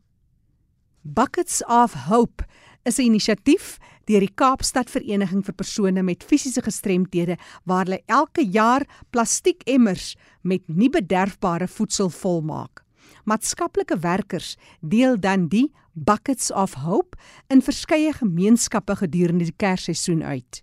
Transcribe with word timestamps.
Buckets 1.02 1.66
of 1.66 1.94
Hope 1.94 2.44
is 2.84 2.98
'n 2.98 3.04
inisiatief 3.04 3.80
deur 4.10 4.24
die 4.24 4.34
Kaapstad 4.36 4.90
Vereniging 4.90 5.44
vir 5.46 5.56
persone 5.58 6.04
met 6.06 6.24
fisiese 6.24 6.62
gestremthede 6.66 7.38
waar 7.66 7.86
hulle 7.86 8.02
elke 8.06 8.46
jaar 8.46 8.86
plastiekemmers 9.12 10.16
met 10.44 10.64
nie 10.68 10.90
bederfbare 10.90 11.68
voedsel 11.68 12.10
volmaak. 12.10 12.84
Maatskaplike 13.26 13.98
werkers 14.04 14.56
deel 14.82 15.18
dan 15.20 15.48
die 15.50 15.72
Buckets 15.94 16.52
of 16.52 16.76
Hope 16.84 17.18
in 17.50 17.62
verskeie 17.62 18.14
gemeenskappe 18.14 18.96
gedurende 19.02 19.48
die 19.48 19.58
Kersseisoen 19.58 20.24
uit. 20.24 20.62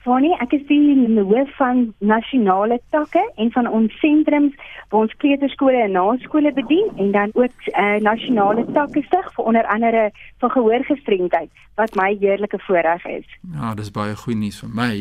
Fonnie, 0.00 0.32
ek 0.40 0.54
is 0.56 0.62
die 0.64 0.94
hoof 1.28 1.50
van 1.58 1.82
nasionale 2.00 2.78
takke 2.94 3.20
en 3.36 3.50
van 3.52 3.66
ons 3.68 3.92
sentrums 4.00 4.54
waar 4.88 5.04
ons 5.04 5.16
kleuterskole 5.20 5.82
en 5.84 5.92
naskole 5.92 6.52
bedien 6.56 6.88
en 6.96 7.10
dan 7.12 7.34
ook 7.36 7.52
uh, 7.68 7.74
eh, 7.82 7.98
nasionale 8.00 8.64
takke 8.72 9.02
stig 9.04 9.28
vir 9.36 9.50
onder 9.52 9.68
andere 9.68 10.06
vir 10.40 10.54
gehoorgestremdheid 10.56 11.50
wat 11.76 11.94
my 12.00 12.14
heerlike 12.16 12.58
voorreg 12.64 13.04
is. 13.12 13.28
Ja, 13.52 13.74
dis 13.76 13.92
baie 13.92 14.16
goeie 14.16 14.38
nuus 14.40 14.62
vir 14.64 14.72
my, 14.80 14.94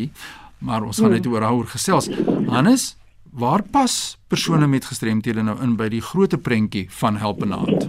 maar 0.60 0.84
ons 0.84 1.00
gaan 1.00 1.16
net 1.16 1.24
hmm. 1.24 1.34
oor 1.34 1.48
daaroor 1.48 1.72
gesels. 1.72 2.12
Hannes, 2.52 2.92
Waar 3.32 3.62
pas 3.72 4.18
persone 4.28 4.68
met 4.68 4.86
gestremthede 4.86 5.44
nou 5.46 5.54
in 5.62 5.76
by 5.78 5.86
die 5.94 6.02
groot 6.02 6.34
prentjie 6.42 6.88
van 6.90 7.18
Helpende 7.22 7.60
Hand? 7.62 7.86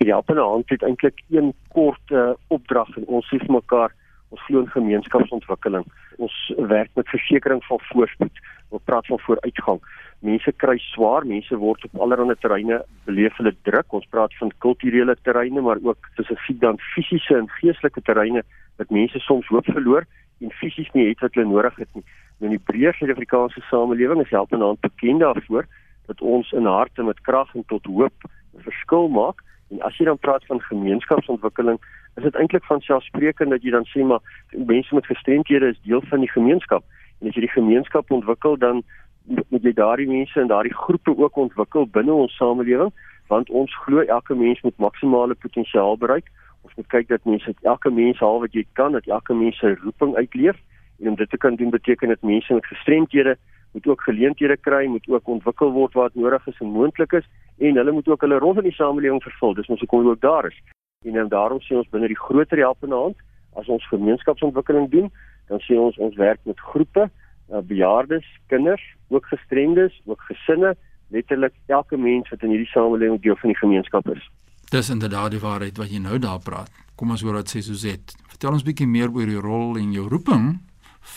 Die 0.00 0.08
Helpende 0.08 0.40
Hand 0.40 0.72
het 0.72 0.82
eintlik 0.82 1.20
een 1.28 1.52
kort 1.68 2.10
uh, 2.10 2.30
opdrag 2.48 2.88
en 2.96 3.04
ons 3.06 3.28
sê 3.28 3.36
vir 3.42 3.52
mekaar 3.58 3.92
ons 4.32 4.40
glo 4.46 4.64
in 4.64 4.70
gemeenskapsontwikkeling. 4.72 5.84
Ons 6.16 6.32
werk 6.56 6.88
met 6.96 7.12
versekerings 7.12 7.66
van 7.68 7.84
voorspoed. 7.90 8.40
Ons 8.72 8.84
praat 8.88 9.06
van 9.12 9.20
vooruitgang. 9.20 9.82
Mense 10.24 10.56
kry 10.64 10.78
swaar, 10.80 11.28
mense 11.28 11.60
word 11.60 11.84
op 11.84 12.00
allerlei 12.00 12.38
terreine 12.40 12.80
beleef 13.04 13.36
hulle 13.36 13.52
druk. 13.68 13.92
Ons 13.92 14.08
praat 14.08 14.32
van 14.40 14.54
kulturele 14.64 15.16
terreine, 15.28 15.60
maar 15.60 15.82
ook 15.84 16.08
spesifiek 16.14 16.62
dan 16.64 16.80
fisiese 16.94 17.36
en 17.36 17.52
geestelike 17.60 18.00
terreine 18.08 18.46
wat 18.80 18.96
mense 18.96 19.20
soms 19.20 19.52
hoop 19.52 19.68
verloor 19.68 20.08
en 20.42 20.50
fisies 20.50 20.90
nie 20.92 21.08
het 21.08 21.22
wat 21.24 21.34
hulle 21.34 21.48
nodig 21.48 21.76
het 21.76 21.88
nie. 21.94 22.04
Nou, 22.38 22.50
in 22.50 22.56
die 22.56 22.64
breë 22.66 22.92
Suid-Afrikaanse 22.98 23.62
samelewing 23.68 24.20
is 24.24 24.34
help 24.34 24.52
en 24.52 24.64
hand 24.66 24.80
bekend 24.80 25.20
daarvoor 25.20 25.66
dat 26.10 26.20
ons 26.20 26.50
in 26.52 26.66
harte 26.66 27.02
met 27.02 27.20
krag 27.20 27.54
en 27.54 27.64
tot 27.66 27.86
hoop 27.86 28.26
'n 28.26 28.62
verskil 28.66 29.08
maak. 29.08 29.42
En 29.70 29.80
as 29.80 29.96
jy 29.96 30.04
dan 30.04 30.18
praat 30.18 30.46
van 30.46 30.60
gemeenskapsontwikkeling, 30.60 31.78
is 32.16 32.22
dit 32.22 32.34
eintlik 32.34 32.64
van 32.64 32.80
selfsprekend 32.80 33.50
dat 33.50 33.62
jy 33.62 33.70
dan 33.70 33.86
sê 33.86 34.04
maar 34.04 34.20
mense 34.50 34.94
met 34.94 35.06
gestremthede 35.06 35.66
is 35.66 35.80
deel 35.82 36.02
van 36.10 36.20
die 36.20 36.30
gemeenskap. 36.30 36.84
En 37.20 37.28
as 37.28 37.34
jy 37.34 37.40
die 37.40 37.58
gemeenskap 37.58 38.10
ontwikkel, 38.10 38.58
dan 38.58 38.82
moet 39.24 39.62
jy 39.62 39.72
daardie 39.72 40.08
mense 40.08 40.40
en 40.40 40.46
daardie 40.46 40.74
groepe 40.74 41.16
ook 41.16 41.36
ontwikkel 41.36 41.86
binne 41.86 42.12
ons 42.12 42.36
samelewing, 42.36 42.92
want 43.28 43.50
ons 43.50 43.76
glo 43.84 44.00
elke 44.00 44.34
mens 44.34 44.60
moet 44.60 44.76
maksimale 44.76 45.34
potensiaal 45.34 45.96
bereik 45.96 46.26
ons 46.62 46.74
moet 46.76 46.88
kyk 46.94 47.08
dat 47.08 47.24
mense 47.24 47.54
elke 47.62 47.90
mens 47.90 48.18
haal 48.18 48.40
wat 48.40 48.52
jy 48.52 48.64
kan 48.78 48.92
dat 48.92 49.06
elke 49.06 49.34
mens 49.34 49.58
sy 49.58 49.74
roeping 49.82 50.14
uitleef. 50.16 50.58
En 51.00 51.08
om 51.08 51.16
dit 51.18 51.30
te 51.30 51.38
kan 51.38 51.56
doen 51.56 51.70
beteken 51.70 52.08
dit 52.08 52.22
mense 52.22 52.54
met 52.54 52.66
gestremthede 52.66 53.36
moet 53.72 53.86
ook 53.86 54.02
geleenthede 54.02 54.56
kry 54.56 54.86
moet 54.86 55.08
ook 55.08 55.28
ontwikkel 55.28 55.72
word 55.72 55.94
wat 55.96 56.14
nodig 56.14 56.46
is 56.46 56.60
en 56.60 56.72
moontlik 56.76 57.12
is. 57.12 57.28
En 57.58 57.76
hulle 57.76 57.92
moet 57.92 58.08
ook 58.08 58.20
hulle 58.20 58.38
rol 58.38 58.56
in 58.60 58.68
die 58.68 58.78
samelewing 58.78 59.22
vervul. 59.22 59.54
Dis 59.54 59.68
mos 59.68 59.80
hoekom 59.80 60.08
ook 60.08 60.20
daar 60.20 60.46
is. 60.46 60.58
En 61.04 61.12
dan 61.12 61.28
daarom 61.28 61.60
sien 61.60 61.76
ons 61.76 61.90
binne 61.90 62.06
die 62.06 62.18
groter 62.18 62.58
helpende 62.58 62.94
hand 62.94 63.16
as 63.54 63.68
ons 63.68 63.88
gemeenskapsontwikkeling 63.88 64.90
doen 64.90 65.10
dan 65.48 65.60
sien 65.60 65.78
ons 65.78 65.98
ons 65.98 66.16
werk 66.16 66.40
met 66.48 66.60
groepe 66.72 67.08
uh, 67.08 67.60
bejaardes 67.72 68.26
kinders 68.52 68.84
ook 69.08 69.26
gestremdes 69.26 70.00
ook 70.04 70.20
gesinne 70.28 70.74
letterlik 71.08 71.54
elke 71.66 71.96
mens 71.96 72.30
wat 72.32 72.42
in 72.42 72.54
hierdie 72.54 72.72
samelewing 72.72 73.20
deel 73.20 73.36
van 73.40 73.52
die 73.52 73.58
gemeenskap 73.58 74.08
is 74.14 74.30
Dis 74.72 74.88
inderdaad 74.88 75.34
die 75.34 75.40
waarheid 75.40 75.76
wat 75.76 75.90
jy 75.92 75.98
nou 76.00 76.16
daar 76.16 76.38
praat. 76.40 76.70
Kom 76.96 77.10
ons 77.12 77.20
hoor 77.20 77.34
wat 77.36 77.50
sê 77.52 77.60
Suzet. 77.60 78.14
Vertel 78.32 78.54
ons 78.56 78.64
bietjie 78.64 78.86
meer 78.88 79.10
oor 79.12 79.28
die 79.28 79.42
rol 79.44 79.76
en 79.76 79.90
jou 79.92 80.06
roeping 80.08 80.46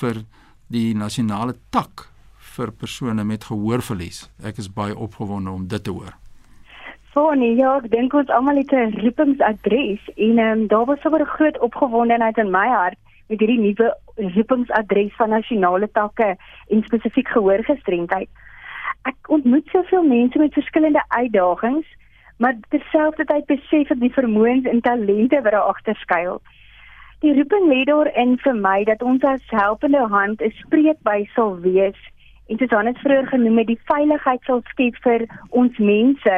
vir 0.02 0.19
die 0.68 0.90
nasionale 0.92 1.56
tak 1.72 2.10
vir 2.57 2.74
persone 2.75 3.24
met 3.24 3.48
gehoorverlies. 3.48 4.25
Ek 4.44 4.60
is 4.60 4.68
baie 4.68 4.92
opgewonde 4.92 5.56
om 5.56 5.63
dit 5.72 5.88
te 5.88 5.96
hoor. 5.96 6.12
Fonnie, 7.16 7.54
ja, 7.56 7.78
ek 7.80 7.88
dink 7.96 8.19
ons 8.19 8.36
almal 8.36 8.60
het 8.60 8.75
'n 8.75 9.00
roepingsadres 9.00 10.04
en 10.18 10.38
ehm 10.38 10.60
um, 10.60 10.68
daar 10.68 10.86
was 10.92 11.00
sommer 11.00 11.24
'n 11.24 11.36
groot 11.38 11.58
opgewondenheid 11.60 12.38
in 12.38 12.51
my 12.51 12.68
hart 12.68 13.00
met 13.30 13.40
hierdie 13.40 13.60
nuwe 13.60 13.96
roepingsadres 14.36 15.16
van 15.16 15.30
nasionale 15.30 15.88
takke 15.92 16.36
en 16.68 16.84
spesifiek 16.84 17.28
gehoorgestremdheid. 17.28 18.30
Ek 19.04 19.16
ontmoet 19.30 19.68
soveel 19.72 20.04
mense 20.04 20.40
met 20.40 20.54
verskillende 20.54 21.04
uitdagings, 21.08 21.88
maar 22.38 22.56
terselfdertyd 22.70 23.46
besef 23.46 23.92
ek 23.92 24.02
die 24.02 24.14
vermoëns 24.14 24.68
en 24.72 24.82
talente 24.82 25.42
wat 25.42 25.56
daar 25.56 25.72
agter 25.72 25.96
skuil. 26.02 26.42
Die 27.24 27.34
roeping 27.38 27.70
lê 27.72 27.84
daarin 27.88 28.36
vir 28.44 28.58
my 28.60 28.84
dat 28.84 29.02
ons 29.02 29.24
as 29.24 29.54
helpende 29.56 30.04
hand 30.16 30.42
'n 30.42 30.52
spreekbuis 30.64 31.32
sal 31.34 31.56
wees 31.60 32.00
en 32.48 32.58
soos 32.58 32.70
Hannes 32.70 33.00
vroeër 33.02 33.28
genoem 33.28 33.58
het, 33.58 33.68
die 33.68 33.86
veiligheid 33.90 34.44
sal 34.46 34.62
skep 34.72 34.96
vir 35.06 35.26
ons 35.50 35.78
mense 35.78 36.36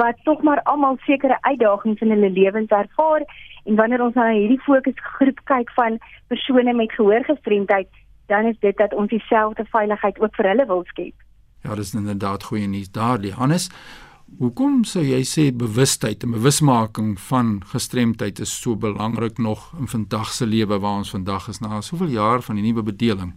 wat 0.00 0.16
tog 0.24 0.42
maar 0.42 0.60
almal 0.62 0.98
sekere 1.06 1.38
uitdagings 1.40 2.00
in 2.00 2.10
hulle 2.10 2.30
lewens 2.30 2.68
ervaar 2.68 3.24
en 3.64 3.76
wanneer 3.76 4.02
ons 4.02 4.14
na 4.14 4.28
hierdie 4.32 4.60
fokusgroep 4.66 5.40
kyk 5.44 5.70
van 5.76 5.98
persone 6.28 6.72
met 6.74 6.92
gehoorgestremdheid, 6.92 7.88
dan 8.26 8.44
is 8.44 8.58
dit 8.60 8.76
dat 8.76 8.94
ons 8.94 9.10
dieselfde 9.10 9.64
veiligheid 9.72 10.20
ook 10.20 10.34
vir 10.34 10.48
hulle 10.52 10.66
wil 10.66 10.84
skep. 10.92 11.14
Ja, 11.62 11.74
dis 11.74 11.94
inderdaad 11.94 12.42
goeie 12.42 12.68
nuus 12.68 12.90
daardie. 12.90 13.32
Hannes, 13.32 13.68
hoekom 14.38 14.84
sou 14.84 15.02
jy 15.02 15.20
sê 15.26 15.50
bewustheid 15.52 16.22
en 16.24 16.30
bewusmaking 16.30 17.18
van 17.28 17.60
gestremdheid 17.72 18.38
is 18.38 18.52
so 18.62 18.76
belangrik 18.76 19.38
nog 19.38 19.72
in 19.78 19.86
vandag 19.86 20.32
se 20.32 20.46
lewe 20.46 20.78
waar 20.78 21.02
ons 21.02 21.10
vandag 21.10 21.48
is 21.48 21.60
na 21.60 21.80
soveel 21.80 22.14
jaar 22.14 22.42
van 22.42 22.56
die 22.56 22.64
nuwe 22.64 22.82
bedeling? 22.82 23.34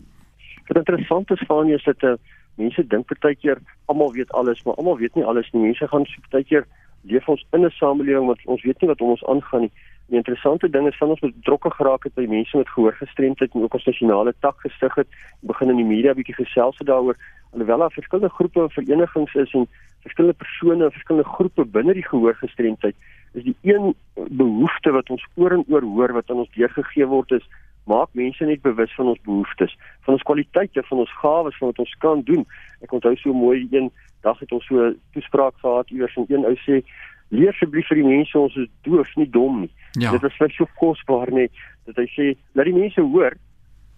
Wat 0.67 0.77
interessant 0.77 1.31
is 1.31 1.43
van 1.47 1.67
jy 1.67 1.75
is 1.75 1.83
dit 1.83 2.03
'n 2.03 2.05
uh, 2.05 2.17
mense 2.55 2.87
dink 2.87 3.07
partykeer 3.07 3.57
almal 3.85 4.13
weet 4.13 4.31
alles, 4.31 4.63
maar 4.63 4.75
almal 4.75 4.97
weet 4.97 5.15
nie 5.15 5.25
alles 5.25 5.49
nie. 5.51 5.61
Mense 5.61 5.87
gaan 5.87 6.05
partykeer 6.29 6.67
leef 7.01 7.27
ons 7.29 7.45
in 7.51 7.65
'n 7.65 7.69
samelewing 7.69 8.27
wat 8.27 8.39
ons 8.45 8.63
weet 8.63 8.81
nie 8.81 8.87
wat 8.87 9.01
om 9.01 9.09
ons 9.09 9.25
aangaan 9.25 9.61
nie. 9.61 9.71
Die 10.11 10.17
interessante 10.17 10.69
ding 10.69 10.87
is 10.87 10.97
van 10.97 11.09
ons 11.09 11.19
betrokke 11.19 11.71
geraak 11.71 12.03
het 12.03 12.13
by 12.13 12.25
mense 12.27 12.57
met 12.57 12.69
gehoorgestremdheid 12.69 13.53
en 13.53 13.63
ook 13.63 13.73
ons 13.73 13.85
nasionale 13.85 14.33
tak 14.39 14.59
gestig 14.65 14.95
het. 14.95 15.07
Begin 15.41 15.69
in 15.69 15.81
die 15.81 15.87
media 15.87 16.13
bietjie 16.13 16.35
gesels 16.35 16.77
het 16.77 16.87
daaroor 16.87 17.17
alhoewel 17.53 17.85
daar 17.85 17.91
verskillende 17.91 18.33
groepe 18.33 18.61
en 18.61 18.69
verenigings 18.69 19.33
is 19.33 19.51
en 19.53 19.67
verskillende 20.01 20.37
persone 20.37 20.83
en 20.85 20.91
verskillende 20.91 21.29
groepe 21.29 21.65
binne 21.65 21.93
die 21.93 22.07
gehoorgestremdheid 22.07 22.95
is 23.33 23.43
die 23.43 23.55
een 23.61 23.93
behoefte 24.15 24.91
wat 24.91 25.09
ons 25.09 25.25
oor 25.35 25.51
en 25.51 25.63
oor 25.67 25.85
hoor 25.95 26.13
wat 26.13 26.29
aan 26.29 26.43
ons 26.43 26.51
deurgegee 26.57 27.05
word 27.09 27.31
is 27.37 27.45
maak 27.89 28.13
mense 28.15 28.45
net 28.45 28.61
bewus 28.63 28.93
van 28.95 29.09
ons 29.11 29.19
behoeftes, 29.27 29.73
van 30.05 30.15
ons 30.15 30.25
kwaliteite, 30.27 30.83
van 30.87 31.01
ons 31.03 31.15
gawes, 31.19 31.57
van 31.59 31.71
wat 31.73 31.81
ons 31.83 31.95
kan 31.99 32.21
doen. 32.23 32.45
Ek 32.85 32.93
onthou 32.95 33.11
so 33.19 33.35
mooi 33.35 33.65
een 33.71 33.89
dag 34.23 34.39
het 34.39 34.51
ons 34.55 34.65
so 34.67 34.79
'n 34.79 34.99
toespraak 35.11 35.55
gehad 35.59 35.89
iewers 35.89 36.15
en 36.15 36.25
een 36.29 36.45
ou 36.45 36.55
sê 36.55 36.83
leer 37.33 37.53
asseblief 37.53 37.89
vir 37.91 38.01
die 38.01 38.07
mense 38.07 38.39
ons 38.39 38.55
is 38.61 38.69
doof, 38.87 39.09
nie 39.19 39.29
dom 39.29 39.63
nie. 39.63 39.71
Ja. 39.99 40.13
Dit 40.15 40.23
is 40.29 40.37
vir 40.39 40.53
so 40.55 40.69
kosbaar 40.79 41.31
net 41.33 41.51
dat 41.87 41.99
hy 42.01 42.07
sê 42.13 42.29
laat 42.53 42.69
die 42.69 42.77
mense 42.77 43.01
hoor 43.01 43.37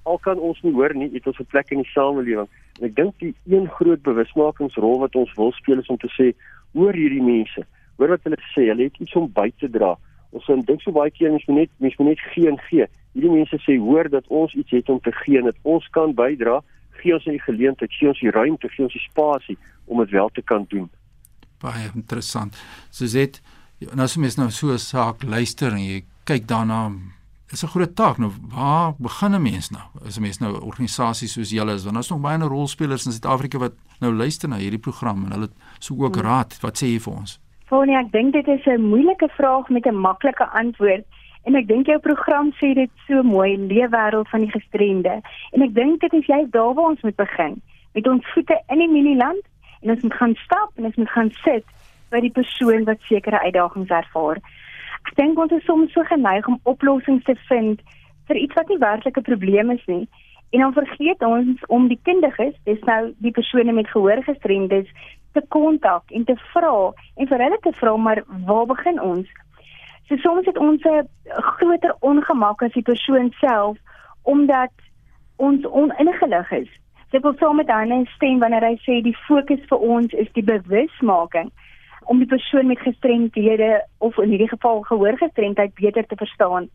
al 0.05 0.19
kan 0.21 0.37
ons 0.37 0.59
nie 0.61 0.73
hoor 0.73 0.93
nie, 0.93 1.09
het 1.13 1.27
ons 1.27 1.39
'n 1.39 1.49
plek 1.49 1.71
in 1.71 1.81
die 1.81 1.91
samelewing. 1.93 2.49
En 2.79 2.85
ek 2.85 2.95
dink 2.95 3.13
die 3.19 3.33
een 3.49 3.67
groot 3.67 4.01
bewusmakingsrol 4.01 4.99
wat 4.99 5.15
ons 5.15 5.33
wil 5.35 5.51
speel 5.51 5.79
is 5.79 5.89
om 5.89 5.97
te 5.97 6.11
sê 6.13 6.33
hoor 6.73 6.93
hierdie 6.93 7.23
mense, 7.23 7.65
hoor 7.97 8.09
wat 8.09 8.23
hulle 8.23 8.37
sê, 8.53 8.69
hulle 8.69 8.83
het 8.83 8.99
iets 8.99 9.15
om 9.15 9.31
by 9.31 9.51
te 9.59 9.69
dra. 9.69 9.95
Ons 10.31 10.45
dink 10.45 10.81
so 10.81 10.91
baie 10.91 11.11
keer 11.11 11.31
mens 11.31 11.45
moet 11.47 11.57
net 11.57 11.71
mens 11.79 11.97
moet 11.97 12.07
net 12.07 12.19
gee 12.19 12.47
en 12.47 12.59
gee 12.69 12.87
hierdie 13.15 13.31
mense 13.31 13.57
sê 13.63 13.77
hoor 13.79 14.09
dat 14.11 14.27
ons 14.27 14.53
iets 14.53 14.75
het 14.75 14.89
om 14.91 14.99
te 14.99 15.11
gee 15.23 15.39
en 15.39 15.47
dat 15.47 15.59
ons 15.63 15.87
kan 15.95 16.11
bydra, 16.13 16.59
gee 16.99 17.15
ons 17.15 17.23
die 17.23 17.39
geleentheid, 17.39 17.91
gee 17.95 18.11
ons 18.11 18.19
die 18.19 18.33
ruimte, 18.35 18.69
gee 18.73 18.83
ons 18.83 18.95
die 18.95 19.07
spasie 19.07 19.57
om 19.87 20.01
dit 20.03 20.11
wel 20.11 20.29
te 20.35 20.43
kan 20.43 20.65
doen. 20.69 20.89
Baie 21.65 21.89
interessant. 21.95 22.55
So 22.93 23.09
dit 23.09 23.41
nou 23.91 24.05
as 24.05 24.17
mens 24.21 24.37
nou 24.37 24.49
so 24.51 24.73
'n 24.73 24.79
saak 24.79 25.23
luister 25.23 25.71
en 25.73 25.83
jy 25.83 26.03
kyk 26.25 26.47
daarna 26.47 26.91
is 27.51 27.63
'n 27.63 27.67
groot 27.67 27.95
taak. 27.95 28.17
Nou 28.17 28.31
waar 28.53 28.93
begin 28.97 29.35
'n 29.35 29.41
mens 29.41 29.69
nou? 29.69 29.83
As 30.05 30.17
'n 30.17 30.21
mens 30.21 30.39
nou 30.39 30.61
organisasies 30.61 31.33
soos 31.33 31.49
julle 31.49 31.73
is? 31.73 31.83
Want 31.83 31.97
ons 31.97 32.09
nog 32.09 32.21
baie 32.21 32.37
rolspelers 32.37 33.05
in 33.05 33.11
Suid-Afrika 33.11 33.57
wat 33.57 33.73
nou 33.99 34.13
luister 34.13 34.49
na 34.49 34.57
hierdie 34.57 34.79
program 34.79 35.25
en 35.25 35.31
hulle 35.31 35.49
so 35.79 35.95
ook 35.97 36.15
hmm. 36.15 36.25
raad. 36.25 36.59
Wat 36.61 36.77
sê 36.77 36.85
jy 36.85 36.99
vir 36.99 37.13
ons? 37.13 37.39
Fonie 37.65 37.97
ek 37.97 38.11
dink 38.11 38.33
dit 38.33 38.47
is 38.47 38.65
'n 38.65 38.81
moeilike 38.81 39.29
vraag 39.29 39.69
met 39.69 39.85
'n 39.85 39.95
maklike 39.95 40.45
antwoord. 40.49 41.05
En 41.45 41.55
ek 41.55 41.67
dink 41.67 41.85
jou 41.85 41.99
program 41.99 42.51
sê 42.51 42.73
dit 42.73 42.91
so 43.07 43.23
mooi, 43.23 43.57
leefwêreld 43.57 44.29
van 44.29 44.39
die 44.39 44.51
gestremde. 44.51 45.21
En 45.51 45.61
ek 45.61 45.73
dink 45.73 46.01
dit 46.01 46.13
is 46.13 46.25
jy 46.25 46.47
daar 46.49 46.73
waar 46.73 46.89
ons 46.89 47.01
moet 47.01 47.15
begin, 47.15 47.61
met 47.93 48.07
ons 48.07 48.31
voete 48.33 48.61
in 48.67 48.77
die 48.77 48.89
minieland 48.89 49.45
en 49.81 49.89
ons 49.89 50.01
moet 50.01 50.13
gaan 50.13 50.35
stap 50.35 50.71
en 50.75 50.85
ons 50.85 50.95
moet 50.95 51.09
gaan 51.09 51.31
sit 51.43 51.65
by 52.09 52.19
die 52.19 52.31
persoon 52.31 52.85
wat 52.89 53.01
sekere 53.09 53.41
uitdagings 53.43 53.89
ervaar. 53.89 54.41
Ek 55.05 55.15
dink 55.15 55.39
ons 55.39 55.51
is 55.51 55.65
soms 55.65 55.93
so 55.93 56.03
geneig 56.03 56.47
om 56.47 56.59
oplossings 56.63 57.23
te 57.23 57.35
vind 57.49 57.81
vir 58.29 58.39
iets 58.41 58.57
wat 58.57 58.69
nie 58.69 58.81
werklik 58.81 59.17
'n 59.17 59.29
probleem 59.29 59.71
is 59.71 59.85
nie. 59.85 60.07
En 60.51 60.59
dan 60.59 60.73
vergeet 60.73 61.21
ons 61.23 61.65
om 61.67 61.87
die 61.87 61.99
kundiges, 62.03 62.55
dis 62.63 62.79
nou 62.87 63.13
die 63.17 63.31
persone 63.31 63.71
met 63.71 63.89
gehoorgestremdes 63.89 64.87
te 65.33 65.41
kontak 65.47 66.11
en 66.11 66.23
te 66.23 66.35
vra 66.53 66.91
en 67.15 67.27
vir 67.27 67.43
hulle 67.43 67.57
te 67.61 67.73
vra 67.79 67.95
maar 67.97 68.23
waar 68.45 68.65
begin 68.65 69.01
ons? 69.01 69.27
So 70.07 70.15
soms 70.17 70.45
het 70.45 70.57
ons 70.57 70.83
'n 70.83 71.09
groter 71.25 71.95
ongemak 71.99 72.61
as 72.61 72.73
die 72.73 72.87
persoon 72.91 73.31
self 73.39 73.77
omdat 74.23 74.71
ons 75.35 75.65
oningelig 75.65 76.51
is. 76.51 76.69
Dit 77.11 77.21
wil 77.21 77.35
saam 77.37 77.55
met 77.55 77.69
hy 77.69 78.05
stem 78.15 78.39
wanneer 78.39 78.63
hy 78.65 78.75
sê 78.81 79.01
die 79.01 79.17
fokus 79.27 79.61
vir 79.69 79.77
ons 79.77 80.13
is 80.13 80.31
die 80.33 80.43
bewusmaking 80.43 81.51
om 82.05 82.19
die 82.19 82.29
persoon 82.29 82.67
met 82.67 82.79
gestremdhede 82.79 83.85
of 83.97 84.17
in 84.17 84.29
hierdie 84.29 84.49
geval 84.49 84.81
gehoorgestremdheid 84.81 85.73
beter 85.73 86.05
te 86.05 86.15
verstaan. 86.15 86.69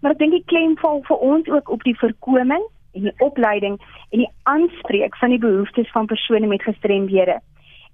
Maar 0.00 0.12
ek 0.12 0.18
dink 0.18 0.32
die 0.32 0.48
klem 0.52 0.76
val 0.80 1.02
vir 1.06 1.16
ons 1.16 1.48
ook 1.48 1.70
op 1.70 1.82
die 1.86 1.96
voorkoming 1.98 2.62
en 2.94 3.06
die 3.08 3.14
opleiding 3.18 3.78
en 4.10 4.22
die 4.24 4.30
aanspreek 4.50 5.16
van 5.16 5.34
die 5.34 5.42
behoeftes 5.42 5.90
van 5.94 6.06
persone 6.10 6.46
met 6.46 6.66
gestremdhede 6.66 7.38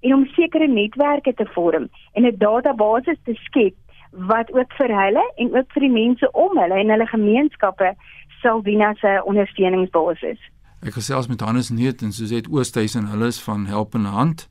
en 0.01 0.13
om 0.13 0.27
sekere 0.35 0.67
netwerke 0.67 1.33
te 1.33 1.45
vorm 1.53 1.89
en 2.13 2.25
'n 2.25 2.37
database 2.37 3.17
te 3.23 3.33
skep 3.33 3.75
wat 4.11 4.53
ook 4.53 4.73
vir 4.77 4.91
hulle 5.03 5.31
en 5.35 5.55
ook 5.55 5.71
vir 5.73 5.81
die 5.81 5.95
mense 6.01 6.31
om 6.31 6.57
hulle 6.57 6.79
en 6.79 6.89
hulle 6.89 7.07
gemeenskappe 7.07 7.93
sal 8.41 8.61
dien 8.61 8.81
as 8.81 9.01
'n 9.03 9.21
ondersteuningsbasis. 9.25 10.39
Ek 10.85 10.93
gesels 10.93 11.25
met 11.25 11.41
Hannes 11.41 11.71
Neut 11.73 12.03
en 12.05 12.11
Suzette 12.13 12.51
Oosthuis 12.53 12.93
en 12.95 13.07
hulle 13.09 13.31
is 13.31 13.39
van 13.41 13.63
Helpende 13.65 14.11
Hand 14.13 14.43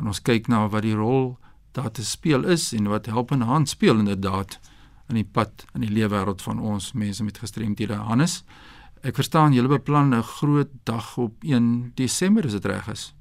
en 0.00 0.08
ons 0.08 0.22
kyk 0.24 0.48
na 0.48 0.62
wat 0.72 0.86
die 0.86 0.94
rol 0.96 1.34
daar 1.76 1.90
te 1.92 2.04
speel 2.04 2.46
is 2.48 2.70
en 2.72 2.88
wat 2.88 3.10
Helpende 3.12 3.44
Hand 3.44 3.68
speel 3.68 4.00
inderdaad 4.00 4.56
in 5.12 5.20
die 5.20 5.26
pad 5.28 5.66
in 5.76 5.84
die 5.84 5.92
leefwêreld 5.92 6.40
van 6.40 6.62
ons 6.64 6.94
mense 6.96 7.24
met 7.24 7.36
gestremdhede. 7.42 7.98
Hannes, 8.08 8.38
ek 9.04 9.20
verstaan 9.20 9.52
julle 9.52 9.68
beplan 9.68 10.14
'n 10.16 10.24
groot 10.40 10.72
dag 10.84 11.18
op 11.18 11.44
1 11.44 11.92
Desember 11.94 12.44
as 12.44 12.56
dit 12.56 12.64
reg 12.64 12.88
is. 12.88 13.12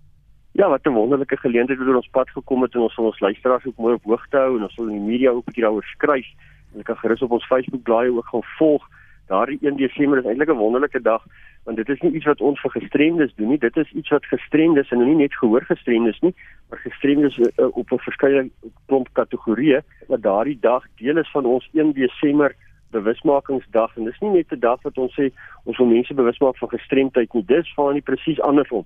Ja, 0.54 0.70
wat 0.70 0.88
'n 0.88 0.96
wonderlike 0.96 1.38
geleentheid 1.38 1.80
het 1.80 1.96
ons 1.96 2.08
pad 2.12 2.30
gekom 2.30 2.62
het 2.62 2.74
en 2.74 2.88
ons 2.88 2.94
sal 2.94 3.06
ons 3.06 3.20
luisteraars 3.20 3.66
ook 3.66 3.78
mooi 3.78 3.94
op 3.96 4.04
hoogte 4.04 4.38
hou 4.38 4.58
en 4.58 4.64
ons 4.64 4.74
sal 4.74 4.88
in 4.88 5.04
die 5.04 5.12
media 5.12 5.30
ook 5.30 5.44
'n 5.44 5.52
bietjie 5.52 5.64
daaroor 5.64 5.84
skryf. 5.84 6.28
En 6.74 6.80
ek 6.80 6.86
kan 6.86 6.98
gerus 6.98 7.22
op 7.22 7.32
ons 7.32 7.46
Facebook 7.46 7.84
blaai 7.84 8.10
ook 8.10 8.28
gaan 8.28 8.44
volg. 8.58 8.88
Daardie 9.28 9.60
1 9.62 9.76
Desember 9.76 10.18
is 10.18 10.26
eintlik 10.26 10.50
'n 10.50 10.58
wonderlike 10.58 11.02
dag 11.02 11.22
want 11.66 11.78
dit 11.78 11.90
is 11.90 12.02
nie 12.02 12.12
iets 12.18 12.26
wat 12.30 12.42
ons 12.42 12.62
vir 12.62 12.72
gestremdes 12.72 13.34
doen 13.36 13.50
nie. 13.54 13.58
Dit 13.62 13.78
is 13.78 13.92
iets 13.92 14.10
wat 14.14 14.26
gestremdes 14.30 14.92
en 14.94 15.02
nie 15.02 15.16
net 15.16 15.34
gehoor 15.36 15.66
gestremdes 15.66 16.20
nie, 16.22 16.34
maar 16.70 16.80
gestremdes 16.84 17.38
uh, 17.38 17.70
op 17.72 17.92
'n 17.92 18.04
verskeie 18.08 18.50
klomp 18.86 19.10
kategorieë 19.14 19.82
wat 20.08 20.22
daardie 20.22 20.60
dag 20.60 20.84
deel 21.02 21.18
is 21.18 21.32
van 21.32 21.46
ons 21.46 21.70
1 21.74 21.94
Desember 21.94 22.56
bewusmakingsdag 22.92 23.98
en 23.98 24.06
dis 24.06 24.20
nie 24.22 24.30
net 24.30 24.52
'n 24.52 24.60
dag 24.60 24.82
wat 24.82 24.98
ons 24.98 25.14
sê 25.20 25.32
ons 25.64 25.78
wil 25.78 25.88
mense 25.88 26.14
bewus 26.14 26.40
maak 26.40 26.58
van 26.58 26.70
gestremdheid 26.70 27.34
nie. 27.34 27.46
Dis 27.46 27.74
van 27.74 27.94
nie 27.94 28.02
presies 28.02 28.42
andersom 28.42 28.86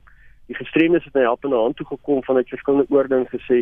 die 0.50 0.58
gestremdes 0.58 1.04
het 1.04 1.14
na 1.14 1.22
helpende 1.22 1.56
hand 1.56 1.76
toe 1.76 1.86
gekom 1.86 2.24
vanuit 2.24 2.50
verskillende 2.50 2.90
oorde 2.90 3.16
en 3.16 3.28
gesê 3.30 3.62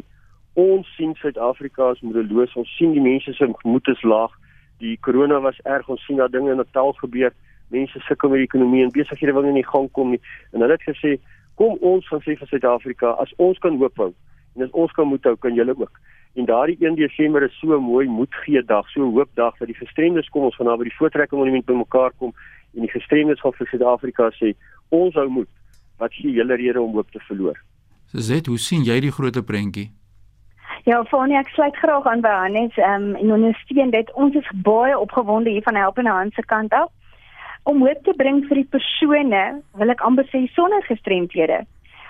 ons 0.54 0.88
sien 0.96 1.12
Suid-Afrika 1.20 1.90
as 1.92 2.00
moedeloos, 2.02 2.56
ons 2.56 2.70
sien 2.78 2.94
die 2.96 3.04
mense 3.04 3.34
se 3.34 3.48
gemoed 3.62 3.90
is 3.92 4.04
laag. 4.08 4.32
Die 4.80 4.96
corona 5.06 5.42
was 5.44 5.60
erg, 5.64 5.90
ons 5.92 6.06
sien 6.08 6.18
dat 6.18 6.32
dinge 6.32 6.54
in 6.56 6.58
Natal 6.58 6.96
gebeur. 7.02 7.36
Mense 7.74 8.00
sukkel 8.08 8.30
met 8.30 8.44
die 8.44 8.48
ekonomie 8.48 8.84
en 8.84 8.94
besighede 8.96 9.34
wil 9.34 9.48
nie 9.48 9.62
in 9.62 9.68
gang 9.68 9.90
kom 9.92 10.14
nie. 10.16 10.22
En 10.54 10.64
hulle 10.64 10.78
het 10.78 10.86
gesê, 10.88 11.18
kom 11.56 11.78
ons 11.82 12.08
gaan 12.08 12.24
sê 12.26 12.38
vir 12.40 12.48
Suid-Afrika, 12.48 13.16
as 13.24 13.34
ons 13.38 13.58
kan 13.60 13.78
hoop 13.78 13.98
hou 13.98 14.14
en 14.58 14.64
as 14.66 14.72
ons 14.74 14.92
kan 14.98 15.06
moed 15.06 15.24
hou, 15.24 15.36
kan 15.38 15.54
julle 15.54 15.76
ook. 15.78 16.00
En 16.38 16.46
daardie 16.46 16.78
1 16.82 16.96
Desember 16.98 17.44
is 17.44 17.60
so 17.60 17.78
'n 17.78 17.84
mooi 17.84 18.08
moedgee 18.08 18.64
dag, 18.66 18.90
so 18.90 19.02
'n 19.02 19.14
hoopdag 19.14 19.58
dat 19.58 19.68
die 19.68 19.78
gestremdes 19.78 20.30
kom 20.30 20.44
ons 20.44 20.56
gaan 20.56 20.68
daar 20.68 20.78
by 20.78 20.84
die 20.84 20.98
voortrekking 20.98 21.40
monument 21.40 21.66
bymekaar 21.66 22.12
kom 22.18 22.34
en 22.74 22.82
die 22.82 22.92
gestremdes 22.92 23.40
gaan 23.40 23.54
vir 23.54 23.68
Suid-Afrika 23.68 24.32
sê, 24.32 24.54
ons 24.90 25.14
hou 25.14 25.30
moed 25.30 25.50
wat 25.98 26.14
gee 26.14 26.32
julle 26.32 26.56
rede 26.56 26.82
om 26.82 26.94
hoop 26.94 27.12
te 27.12 27.20
verloor. 27.20 27.58
Suzet, 28.06 28.46
hoe 28.46 28.58
sien 28.58 28.84
jy 28.84 29.00
die 29.00 29.12
groot 29.12 29.46
prentjie? 29.46 29.92
Ja, 30.88 31.02
Fanie, 31.04 31.36
ek 31.36 31.50
sluit 31.52 31.76
graag 31.76 32.06
aan 32.08 32.22
by 32.24 32.32
Hannes. 32.32 32.78
Ehm 32.80 33.10
um, 33.10 33.16
en 33.16 33.32
ondersteun 33.36 33.90
dit. 33.92 34.14
Ons 34.14 34.36
is 34.40 34.52
baie 34.64 35.00
opgewonde 35.00 35.50
hier 35.50 35.66
van 35.66 35.76
Helpende 35.76 36.10
Hand 36.10 36.34
se 36.34 36.46
kant 36.46 36.72
af. 36.74 36.88
Om 37.68 37.84
hoop 37.84 38.04
te 38.04 38.14
bring 38.16 38.44
vir 38.48 38.62
die 38.62 38.70
persone, 38.72 39.44
wil 39.80 39.94
ek 39.94 40.04
amper 40.08 40.28
sê 40.32 40.46
sonder 40.56 40.84
gestremthede. 40.88 41.66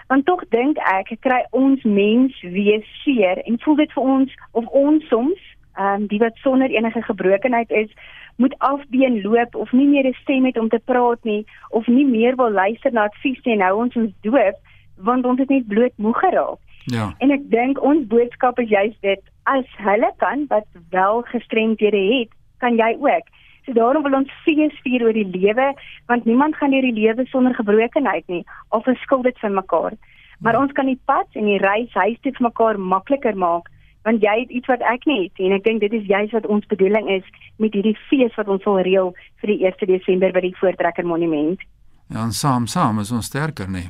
Want 0.07 0.25
tog 0.29 0.43
dink 0.53 0.77
ek, 0.87 1.11
ek 1.17 1.23
kry 1.25 1.41
ons 1.57 1.83
mens 1.83 2.35
wees 2.43 2.85
seer 3.03 3.41
en 3.43 3.57
voel 3.63 3.81
dit 3.81 3.95
vir 3.95 4.11
ons 4.15 4.37
of 4.53 4.69
ons 4.83 5.07
soms, 5.11 5.41
ehm 5.77 6.03
um, 6.03 6.05
die 6.09 6.21
wat 6.21 6.37
sonder 6.41 6.71
enige 6.73 7.01
gebrokenheid 7.05 7.73
is, 7.83 7.89
moet 8.37 8.55
afbeen 8.65 9.21
loop 9.21 9.55
of 9.55 9.71
nie 9.71 9.87
meer 9.87 10.05
'n 10.07 10.17
stem 10.21 10.45
het 10.45 10.57
om 10.57 10.69
te 10.69 10.81
praat 10.85 11.23
nie 11.23 11.45
of 11.69 11.87
nie 11.87 12.05
meer 12.05 12.35
wil 12.35 12.51
luister 12.51 12.93
na 12.93 13.03
advies 13.09 13.41
nie 13.45 13.53
en 13.53 13.59
nou 13.59 13.73
ons 13.83 13.95
ons 13.95 14.13
doop 14.21 14.57
want 14.97 15.25
ons 15.25 15.39
het 15.39 15.49
net 15.49 15.67
bloot 15.67 15.93
moeg 15.97 16.19
geraak. 16.19 16.59
Ja. 16.85 17.13
En 17.17 17.31
ek 17.31 17.49
dink 17.49 17.81
ons 17.83 18.07
boodskap 18.07 18.59
is 18.59 18.69
juist 18.69 19.01
dit 19.01 19.21
as 19.43 19.65
hulle 19.77 20.11
kan 20.17 20.45
wat 20.49 20.67
wel 20.89 21.21
gestremdhede 21.21 22.03
het, 22.13 22.29
kan 22.57 22.75
jy 22.75 22.95
ook. 22.99 23.27
So 23.67 23.75
daarom 23.75 24.03
wil 24.03 24.15
ons 24.15 24.31
fees 24.45 24.75
vier 24.85 25.03
oor 25.03 25.13
die 25.13 25.27
lewe 25.27 25.73
want 26.07 26.25
niemand 26.25 26.55
gaan 26.55 26.71
deur 26.71 26.85
die 26.87 26.95
lewe 26.95 27.25
sonder 27.27 27.55
gebrokenheid 27.55 28.23
nie 28.31 28.45
of 28.71 28.87
verskil 28.87 29.25
dit 29.27 29.39
van 29.43 29.57
mekaar. 29.59 29.97
Maar 30.39 30.55
ons 30.55 30.71
kan 30.71 30.87
die 30.87 30.99
pad 31.05 31.27
en 31.35 31.49
die 31.51 31.59
reis 31.59 31.91
huis 31.91 32.15
toe 32.23 32.31
vir 32.37 32.47
mekaar 32.47 32.79
makliker 32.79 33.35
maak 33.35 33.67
want 34.07 34.23
jy 34.23 34.37
het 34.39 34.53
iets 34.55 34.71
wat 34.71 34.83
ek 34.87 35.03
nie 35.09 35.25
het 35.25 35.41
en 35.43 35.57
ek 35.57 35.65
dink 35.65 35.83
dit 35.83 35.93
is 35.99 36.07
juist 36.07 36.31
wat 36.37 36.47
ons 36.47 36.67
bedoeling 36.71 37.09
is 37.11 37.25
met 37.59 37.75
hierdie 37.75 37.97
fees 38.07 38.35
wat 38.39 38.47
ons 38.47 38.63
wil 38.63 38.79
reël 38.87 39.11
vir 39.43 39.51
die 39.51 39.59
1 39.67 39.89
Desember 39.89 40.31
by 40.31 40.45
die 40.45 40.55
Voortrekker 40.61 41.03
Monument. 41.03 41.59
Ja, 42.07 42.23
en 42.23 42.31
saam 42.31 42.69
saam 42.71 43.03
is 43.03 43.11
ons 43.11 43.27
sterker, 43.27 43.67
nee. 43.67 43.89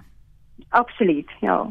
Absoluut, 0.74 1.30
ja. 1.46 1.68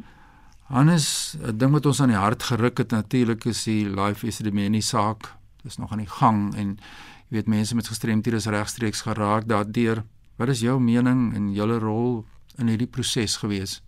Hannes, 0.70 1.36
'n 1.42 1.58
ding 1.58 1.72
wat 1.72 1.86
ons 1.86 2.00
aan 2.00 2.14
die 2.14 2.22
hart 2.22 2.42
geruk 2.42 2.78
het 2.78 2.90
natuurlik 2.90 3.44
is 3.44 3.64
die 3.64 3.86
life 3.86 4.26
is 4.26 4.38
die 4.38 4.52
menie 4.52 4.82
saak. 4.82 5.34
Dis 5.62 5.78
nog 5.78 5.92
aan 5.92 6.04
die 6.06 6.14
gang 6.20 6.54
en 6.54 6.78
jy 7.26 7.40
weet 7.40 7.48
mense 7.50 7.74
met 7.74 7.88
gestremthede 7.90 8.38
is 8.38 8.46
regstreeks 8.46 9.02
geraak 9.02 9.48
daardeur. 9.50 10.04
Wat 10.38 10.48
is 10.48 10.60
jou 10.62 10.78
mening 10.80 11.34
en 11.34 11.52
julle 11.54 11.78
rol 11.82 12.24
in 12.60 12.68
hierdie 12.70 12.86
proses 12.86 13.36
gewees? 13.42 13.80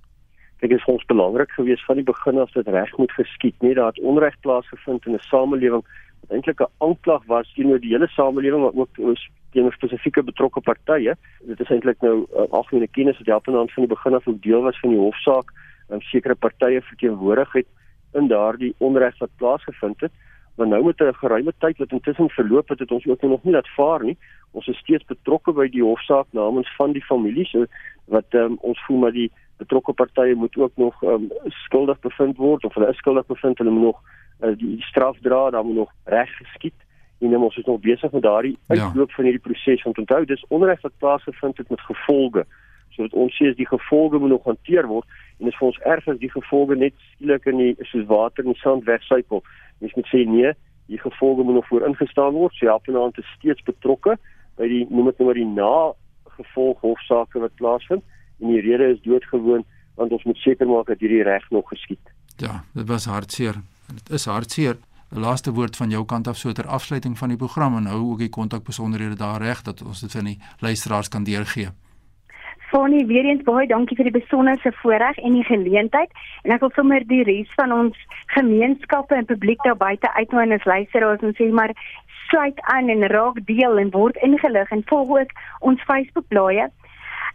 Dit 0.59 0.73
is 0.75 0.85
ons 0.91 1.05
belangrik 1.07 1.53
geweest 1.55 1.85
van 1.87 2.01
die 2.01 2.07
begin 2.07 2.39
af 2.43 2.51
dat 2.57 2.67
reg 2.67 2.91
moet 2.99 3.13
geskied, 3.15 3.55
nie 3.63 3.75
dat 3.79 3.99
onreg 4.03 4.35
plaasgevind 4.43 5.07
in 5.07 5.15
'n 5.15 5.29
samelewing 5.31 5.85
wat 6.21 6.31
eintlik 6.35 6.61
'n 6.61 6.73
aanklag 6.79 7.23
was 7.27 7.53
teenoor 7.55 7.79
die 7.81 7.95
hele 7.95 8.09
samelewing 8.09 8.63
maar 8.63 8.75
ook 8.75 8.91
teenoor 9.53 9.73
spesifieke 9.73 10.23
betrokke 10.23 10.61
partye. 10.61 11.15
Dit 11.47 11.61
is 11.61 11.71
eintlik 11.71 12.01
nou 12.01 12.27
uh, 12.33 12.45
algemene 12.51 12.89
kennis 12.89 13.19
wat 13.19 13.27
help 13.27 13.49
aan 13.49 13.69
van 13.69 13.87
die 13.87 13.95
begin 13.95 14.15
af 14.15 14.27
ook 14.27 14.43
deel 14.43 14.63
was 14.63 14.81
van 14.81 14.91
die 14.91 14.99
hofsaak 14.99 15.53
om 15.87 16.01
sekere 16.01 16.35
partye 16.35 16.83
verteenwoordig 16.83 17.53
het 17.53 17.67
in 18.15 18.29
daardie 18.29 18.75
onreg 18.79 19.19
wat 19.19 19.31
plaasgevind 19.37 20.01
het. 20.01 20.13
Maar 20.59 20.67
nou 20.67 20.85
met 20.85 21.01
'n 21.01 21.15
geruime 21.15 21.53
tyd 21.59 21.79
wat 21.79 21.93
intussen 21.93 22.31
verloop 22.31 22.69
het, 22.69 22.79
het 22.79 22.91
ons 22.91 23.07
ook 23.07 23.23
nog 23.23 23.43
nie 23.43 23.53
laat 23.53 23.69
vaar 23.69 24.05
nie. 24.05 24.17
Ons 24.51 24.67
is 24.67 24.79
steeds 24.79 25.05
betrokke 25.05 25.53
by 25.53 25.69
die 25.69 25.83
hofsaak 25.83 26.27
namens 26.31 26.77
van 26.77 26.93
die 26.93 27.05
families 27.05 27.51
so 27.51 27.67
wat 28.05 28.35
um, 28.35 28.57
ons 28.61 28.81
voel 28.87 28.99
maar 28.99 29.13
die 29.13 29.31
betrokke 29.59 29.93
partye 29.93 30.35
moet 30.35 30.57
ook 30.57 30.73
nog 30.75 31.03
um, 31.03 31.31
skuldig 31.47 32.01
bevind 32.01 32.37
word 32.37 32.65
of 32.65 32.75
hulle 32.75 32.89
is 32.89 32.97
skuldig 33.03 33.27
bevind 33.27 33.59
hulle 33.59 33.71
moet 33.71 33.83
nog 33.83 34.01
uh, 34.41 34.55
die 34.57 34.83
straf 34.83 35.19
dra 35.21 35.51
dan 35.51 35.67
moet 35.67 35.75
nog 35.75 35.93
reg 36.05 36.37
geskied 36.37 36.87
en 37.19 37.37
ons 37.37 37.57
is 37.57 37.65
nog 37.65 37.81
besig 37.81 38.11
met 38.11 38.23
daardie 38.23 38.59
ja. 38.67 38.75
uitloop 38.75 39.13
van 39.13 39.25
hierdie 39.25 39.43
proses 39.43 39.83
want 39.83 39.99
onthou 39.99 40.25
dis 40.25 40.45
onreg 40.49 40.81
wat 40.81 40.99
plaasgevind 40.99 41.57
het 41.59 41.71
met 41.71 41.81
gevolge 41.91 42.45
so 42.95 43.03
wat 43.03 43.13
ons 43.13 43.39
sê 43.39 43.51
is 43.51 43.59
die 43.59 43.69
gevolge 43.69 44.19
moet 44.19 44.35
nog 44.37 44.45
hanteer 44.45 44.87
word 44.87 45.07
en 45.39 45.47
dit 45.47 45.53
is 45.53 45.59
vir 45.59 45.71
ons 45.71 45.81
erg 45.95 46.09
as 46.09 46.23
die 46.23 46.35
gevolge 46.35 46.79
net 46.79 46.95
skielik 47.15 47.51
in 47.51 47.63
die 47.65 47.75
soos 47.91 48.07
water 48.07 48.47
in 48.47 48.55
die 48.55 48.63
sand 48.63 48.87
wegsykel 48.87 49.43
mens 49.79 49.95
moet 49.95 50.11
sê 50.13 50.25
nee 50.27 50.53
die 50.89 51.01
gevolge 51.01 51.43
moet 51.45 51.55
nog 51.55 51.69
vooringestaan 51.69 52.33
word 52.33 52.55
so 52.55 52.67
help 52.67 52.89
en 52.89 52.97
aan 52.97 53.13
te 53.13 53.25
steeds 53.37 53.63
betrokke 53.63 54.17
by 54.57 54.69
die 54.69 54.85
noem 54.91 55.11
dit 55.11 55.19
nou 55.19 55.29
maar 55.29 55.41
die 55.41 55.51
na 55.53 55.75
gevolg 56.39 56.81
hofsaake 56.81 57.43
wat 57.43 57.55
plaasvind 57.61 58.05
en 58.41 58.53
die 58.53 58.63
rede 58.65 58.93
is 58.95 59.03
doodgewoon 59.03 59.65
want 59.99 60.15
ons 60.15 60.25
moet 60.25 60.39
seker 60.45 60.69
maak 60.71 60.87
dat 60.87 61.01
hierdie 61.03 61.25
reg 61.27 61.47
nog 61.51 61.69
geskied. 61.69 62.13
Ja, 62.39 62.63
dit 62.75 62.87
was 62.87 63.09
hartseer. 63.11 63.59
Dit 63.91 64.13
is 64.15 64.29
hartseer. 64.31 64.77
'n 65.11 65.21
Laaste 65.21 65.53
woord 65.53 65.77
van 65.77 65.91
jou 65.91 66.05
kant 66.05 66.29
af 66.29 66.37
so 66.37 66.53
ter 66.53 66.67
afsluiting 66.67 67.19
van 67.19 67.29
die 67.29 67.37
program 67.37 67.77
en 67.77 67.87
hou 67.87 68.11
ook 68.11 68.19
die 68.19 68.29
kontakbesonderhede 68.29 69.17
daar 69.17 69.43
reg 69.43 69.63
dat 69.63 69.83
ons 69.83 70.01
dit 70.01 70.13
vir 70.13 70.25
die 70.25 70.39
luisteraars 70.61 71.09
kan 71.09 71.25
deurgee. 71.25 71.69
Fanie, 72.71 73.07
weer 73.07 73.25
eens 73.25 73.43
baie 73.43 73.67
dankie 73.67 73.97
vir 73.97 74.11
die 74.11 74.21
besonderse 74.21 74.73
voorreg 74.83 75.19
en 75.19 75.33
die 75.33 75.45
geleentheid 75.45 76.11
en 76.45 76.53
ek 76.57 76.61
wil 76.61 76.75
sommer 76.77 77.07
die 77.09 77.23
res 77.25 77.53
van 77.61 77.73
ons 77.73 77.97
gemeenskappe 78.37 79.15
en 79.15 79.31
publiek 79.31 79.63
daar 79.65 79.77
buite 79.77 80.13
uitnooi 80.15 80.45
en 80.47 80.59
as 80.59 80.69
luisteraars 80.69 81.25
en 81.25 81.37
sê 81.39 81.49
maar 81.61 81.73
sluit 82.29 82.61
aan 82.75 82.89
en 82.93 83.09
raak 83.09 83.41
deel 83.49 83.79
en 83.79 83.91
word 83.91 84.21
ingelig 84.23 84.71
en 84.71 84.85
volg 84.91 85.15
ook 85.21 85.33
ons 85.71 85.89
Facebook 85.89 86.29
bladsy 86.29 86.69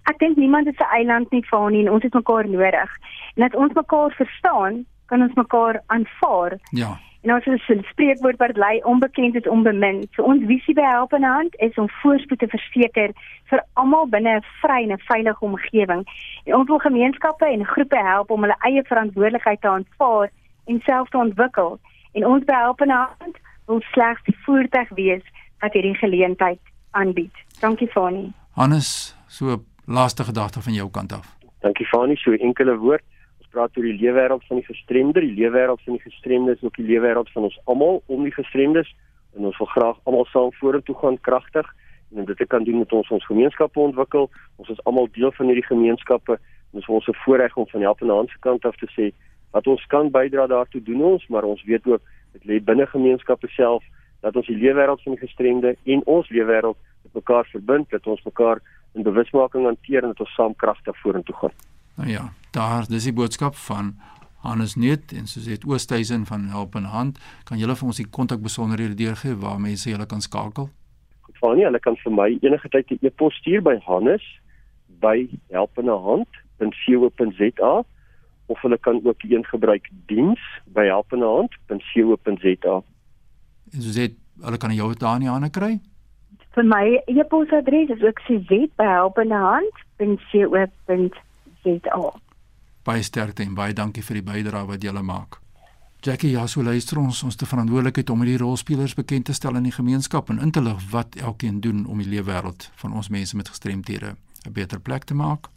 ek 0.10 0.20
dink 0.20 0.38
niemand 0.38 0.68
is 0.68 0.80
'n 0.80 0.96
eiland 0.98 1.32
nie 1.32 1.44
nie 1.70 1.86
en 1.86 1.92
ons 1.92 2.04
het 2.04 2.14
mekaar 2.14 2.48
nodig. 2.48 2.90
En 3.36 3.44
as 3.44 3.56
ons 3.56 3.74
mekaar 3.74 4.12
verstaan, 4.12 4.86
kan 5.06 5.22
ons 5.22 5.34
mekaar 5.34 5.82
aanvaar. 5.88 6.58
Ja. 6.72 6.98
En 7.24 7.34
ons 7.34 7.46
het 7.46 7.78
'n 7.78 7.84
spreekwoord 7.84 8.38
wat 8.38 8.58
lei 8.58 8.82
onbekend 8.84 9.36
is 9.36 9.48
onbemind. 9.48 10.08
So 10.12 10.24
ons 10.24 10.44
visie 10.46 10.74
by 10.74 10.82
Helpende 10.82 11.28
Hand 11.28 11.56
is 11.56 11.76
om 11.76 11.90
voorspoed 11.90 12.40
te 12.40 12.48
verseker 12.48 13.12
vir 13.44 13.64
almal 13.74 14.08
binne 14.08 14.36
'n 14.36 14.44
vry 14.62 14.90
en 14.90 15.00
veilige 15.00 15.46
omgewing. 15.46 16.04
En 16.44 16.56
ons 16.56 16.68
wil 16.68 16.78
gemeenskappe 16.78 17.46
en 17.46 17.66
groepe 17.66 17.98
help 17.98 18.30
om 18.30 18.42
hulle 18.42 18.56
eie 18.60 18.84
verantwoordelikheid 18.84 19.62
te 19.62 19.68
aanvaar 19.68 20.30
en 20.66 20.82
self 20.86 21.10
te 21.10 21.18
ontwikkel. 21.18 21.80
En 22.12 22.26
ons 22.26 22.44
by 22.44 22.54
Helpende 22.54 22.94
Hand 22.94 23.38
wil 23.66 23.82
slegs 23.82 24.24
die 24.24 24.38
voertuig 24.46 24.90
wees 24.90 25.24
wat 25.60 25.74
hierdie 25.74 25.96
geleentheid 25.96 26.60
aanbied. 26.92 27.36
Dankie 27.60 27.88
Fani. 27.88 28.32
Hannes, 28.52 29.16
so 29.28 29.64
laaste 29.86 30.24
gedagte 30.24 30.62
van 30.62 30.74
jou 30.74 30.90
kant 30.90 31.12
af. 31.14 31.38
Dankie 31.60 31.86
Fani, 31.86 32.16
so 32.16 32.32
'n 32.32 32.38
enkele 32.40 32.78
woord. 32.78 33.04
Ons 33.54 33.60
praat 33.62 33.78
oor 33.78 33.86
die 33.86 34.00
leefwêreld 34.02 34.46
van 34.50 34.58
die 34.58 34.66
gestremde, 34.66 35.22
die 35.22 35.36
leefwêreld 35.38 35.82
van 35.86 35.94
die 35.94 36.02
gestremdes, 36.02 36.62
ook 36.66 36.78
die 36.80 36.88
leefwêreld 36.88 37.28
van 37.36 37.44
ons 37.46 37.58
almal 37.70 38.00
om 38.10 38.24
die 38.26 38.34
gestremdes 38.34 38.88
en 39.38 39.46
ons 39.46 39.58
wil 39.62 39.68
graag 39.70 39.98
almal 40.10 40.26
saam 40.32 40.48
vorentoe 40.58 40.96
gaan 40.98 41.20
kragtig 41.22 41.68
en 42.16 42.26
dit 42.26 42.38
te 42.38 42.48
kan 42.50 42.64
doen 42.66 42.80
met 42.82 42.94
ons 42.98 43.12
ons 43.14 43.28
gemeenskappe 43.30 43.78
ontwikkel. 43.80 44.26
Ons 44.58 44.72
is 44.74 44.80
almal 44.90 45.06
deel 45.14 45.30
van 45.38 45.52
hierdie 45.52 45.66
gemeenskappe 45.68 46.34
en 46.34 46.80
dit 46.80 46.82
is 46.82 46.90
ons 46.90 47.10
voorreg 47.26 47.54
om 47.62 47.68
van 47.70 47.86
help 47.86 48.02
aan 48.02 48.10
die 48.10 48.16
ander 48.16 48.40
kant 48.48 48.66
af 48.66 48.80
te 48.82 48.90
sê 48.96 49.12
wat 49.54 49.70
ons 49.70 49.84
kan 49.92 50.10
bydra 50.16 50.48
daartoe 50.50 50.82
doen 50.88 51.04
ons, 51.12 51.28
maar 51.30 51.46
ons 51.46 51.62
weet 51.70 51.86
ook 51.86 52.02
dit 52.40 52.48
lê 52.50 52.58
binne 52.72 52.88
gemeenskappe 52.90 53.52
self 53.54 53.86
dat 54.26 54.34
ons 54.34 54.50
die 54.50 54.58
leefwêreld 54.58 55.06
van 55.06 55.14
die 55.14 55.22
gestremde 55.28 55.76
en 55.86 56.02
ons 56.16 56.34
leefwêreld 56.34 56.82
met 57.06 57.22
mekaar 57.22 57.46
verbind, 57.54 57.86
dat 57.94 58.10
ons 58.10 58.26
mekaar 58.26 58.66
en 58.98 59.06
bewusmaking 59.06 59.70
hanteer 59.70 60.02
en 60.02 60.16
dat 60.16 60.26
ons 60.26 60.36
saam 60.40 60.58
kragtig 60.58 60.98
vorentoe 61.06 61.38
gaan. 61.44 61.56
Nou 61.96 62.10
ja, 62.10 62.34
daar 62.52 62.88
dis 62.88 63.04
die 63.04 63.14
boodskap 63.14 63.56
van 63.56 63.96
Hannes 64.44 64.76
Net 64.76 65.14
en 65.14 65.28
soos 65.28 65.46
dit 65.46 65.66
Oosthuizen 65.66 66.26
van 66.26 66.42
Help 66.52 66.76
en 66.76 66.84
Hand, 66.84 67.20
kan 67.44 67.58
julle 67.58 67.76
vir 67.76 67.86
ons 67.88 67.98
die 68.02 68.10
kontakbesonderhede 68.10 68.94
deurgee 69.00 69.36
waar 69.36 69.60
mense 69.62 69.90
julle 69.90 70.06
kan 70.06 70.22
skakel? 70.22 70.70
Goed, 71.22 71.38
Fanie, 71.38 71.66
hulle 71.66 71.80
kan 71.80 71.96
vir 72.04 72.12
my 72.12 72.38
enige 72.42 72.70
tyd 72.70 72.92
'n 72.92 72.98
e-pos 73.06 73.36
stuur 73.36 73.62
by 73.62 73.78
Hannes 73.86 74.40
by 75.00 75.30
helpenehand.co.za 75.50 77.84
of 78.46 78.62
hulle 78.62 78.78
kan 78.78 79.06
ook 79.06 79.24
een 79.24 79.46
gebruik 79.46 79.90
diens 80.06 80.40
by 80.66 80.86
helpenehand.co.za. 80.86 82.82
En 83.72 83.82
soos 83.82 83.96
dit 83.96 84.16
hulle 84.42 84.58
kan 84.58 84.76
jou 84.76 84.94
daar 84.94 85.16
in 85.16 85.22
die 85.22 85.30
hande 85.30 85.50
kry? 85.50 85.80
vir 86.54 86.64
my 86.64 87.02
e-posadres 87.08 87.90
is 87.90 88.04
ook 88.04 88.20
cz@helpendehand.co.za. 91.64 92.20
Baie 92.84 93.04
sterkte 93.04 93.44
en 93.44 93.56
baie 93.56 93.74
dankie 93.74 94.04
vir 94.04 94.20
die 94.20 94.26
bydrae 94.28 94.68
wat 94.68 94.84
julle 94.84 95.02
maak. 95.02 95.40
Jackie, 96.04 96.34
ja, 96.34 96.48
so 96.48 96.64
luister 96.64 97.00
ons 97.00 97.22
ons 97.24 97.36
te 97.40 97.46
verantwoordelikheid 97.48 98.10
om 98.12 98.20
hierdie 98.20 98.42
rolspelers 98.42 98.96
bekend 98.98 99.26
te 99.26 99.34
stel 99.34 99.56
in 99.56 99.64
die 99.64 99.72
gemeenskap 99.72 100.30
en 100.30 100.42
in 100.44 100.52
te 100.52 100.62
lig 100.62 100.90
wat 100.92 101.16
elkeen 101.16 101.62
doen 101.64 101.86
om 101.86 101.98
die 102.04 102.10
leefwêreld 102.12 102.72
van 102.82 102.94
ons 102.94 103.08
mense 103.08 103.36
met 103.40 103.50
gestremthede 103.50 104.16
'n 104.46 104.52
beter 104.52 104.80
plek 104.80 105.04
te 105.04 105.14
maak. 105.14 105.48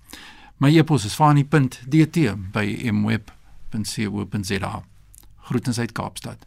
My 0.58 0.70
e-pos 0.78 1.04
is 1.04 1.14
fani.dt 1.14 2.16
by 2.52 2.90
mweb.co.za. 2.92 4.82
Groetens 5.36 5.78
uit 5.78 5.92
Kaapstad. 5.92 6.46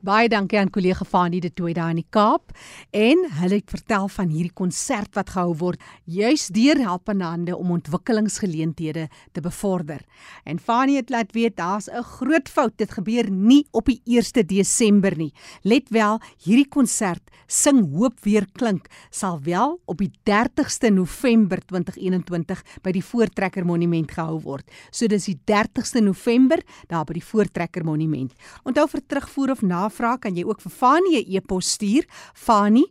Baie 0.00 0.28
dankie 0.28 0.58
aan 0.58 0.70
kollega 0.70 1.04
Fanie 1.04 1.40
de 1.40 1.52
Tooi 1.52 1.72
daar 1.76 1.90
in 1.90 2.00
die 2.00 2.06
Kaap 2.08 2.54
en 2.90 3.26
hulle 3.40 3.58
het 3.58 3.70
vertel 3.70 4.08
van 4.08 4.28
hierdie 4.32 4.54
konsert 4.56 5.14
wat 5.14 5.30
gehou 5.34 5.54
word 5.60 5.82
juis 6.04 6.46
deur 6.54 6.80
Helpende 6.80 7.24
Hande 7.24 7.56
om 7.56 7.70
ontwikkelingsgeleenthede 7.76 9.08
te 9.32 9.40
bevorder. 9.40 10.00
En 10.44 10.58
Fanie 10.58 10.96
het 10.96 11.10
laat 11.10 11.32
weet 11.32 11.56
daar's 11.56 11.88
'n 11.88 12.02
groot 12.02 12.48
fout. 12.48 12.78
Dit 12.78 12.90
gebeur 12.90 13.30
nie 13.30 13.66
op 13.70 13.86
die 13.86 14.00
1 14.04 14.46
Desember 14.46 15.16
nie. 15.16 15.32
Let 15.62 15.88
wel, 15.88 16.20
hierdie 16.44 16.68
konsert 16.68 17.22
Sing 17.46 17.82
Hoop 17.94 18.20
weer 18.22 18.46
klink 18.52 18.86
sal 19.10 19.40
wel 19.42 19.80
op 19.90 19.98
die 19.98 20.10
30ste 20.22 20.92
November 20.94 21.58
2021 21.66 22.62
by 22.82 22.92
die 22.94 23.02
Voortrekker 23.02 23.66
Monument 23.66 24.10
gehou 24.10 24.38
word. 24.44 24.68
So 24.90 25.10
dis 25.10 25.26
die 25.26 25.38
30ste 25.50 26.02
November 26.04 26.62
daar 26.88 27.04
by 27.04 27.16
die 27.18 27.24
Voortrekker 27.24 27.84
Monument. 27.84 28.32
Onthou 28.62 28.86
vir 28.92 29.02
terugvoer 29.06 29.50
of 29.56 29.64
navraag 29.70 30.18
kan 30.26 30.34
jy 30.36 30.44
ook 30.44 30.60
vir 30.60 30.72
Fanie 30.72 31.22
'n 31.22 31.30
e-pos 31.36 31.66
stuur 31.78 32.04
fani.dt@mweb 32.34 32.90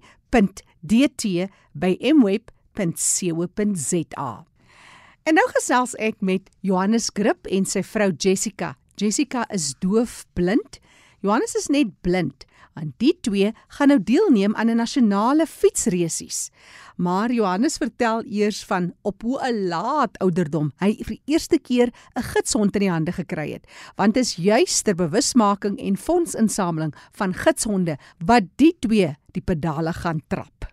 www.rsg.co.za. 2.80 4.46
En 5.28 5.38
nou 5.38 5.48
gesels 5.54 5.96
ek 6.00 6.22
met 6.26 6.50
Johannes 6.66 7.10
Grip 7.14 7.48
en 7.52 7.68
sy 7.68 7.84
vrou 7.86 8.12
Jessica. 8.16 8.76
Jessica 9.00 9.46
is 9.54 9.74
doofblind. 9.84 10.80
Johannes 11.22 11.56
is 11.56 11.68
net 11.68 11.92
blind. 12.02 12.46
En 12.80 12.94
die 12.98 13.18
twee 13.22 13.52
gaan 13.76 13.92
nou 13.92 14.00
deelneem 14.04 14.56
aan 14.56 14.70
'n 14.70 14.76
nasionale 14.76 15.46
fietsresies. 15.46 16.50
Maar 16.96 17.32
Johannes 17.32 17.78
vertel 17.78 18.24
eers 18.24 18.64
van 18.64 18.94
op 19.02 19.22
hoe 19.22 19.40
'n 19.42 19.68
laat 19.68 20.18
ouderdom 20.18 20.72
hy 20.78 20.96
vir 20.96 21.16
die 21.16 21.22
eerste 21.26 21.60
keer 21.60 21.92
'n 22.16 22.24
gidshond 22.24 22.76
in 22.76 22.82
die 22.82 22.92
hande 22.92 23.12
gekry 23.12 23.52
het, 23.52 23.68
want 23.96 24.14
dit 24.14 24.24
is 24.24 24.36
juis 24.36 24.82
ter 24.82 24.96
bewusmaking 24.96 25.80
en 25.80 25.98
fondsinsameling 25.98 26.94
van 27.12 27.34
gidshonde 27.34 27.98
wat 28.26 28.44
die 28.56 28.76
twee 28.80 29.16
die 29.32 29.42
pedale 29.42 29.94
gaan 29.94 30.22
trap. 30.28 30.68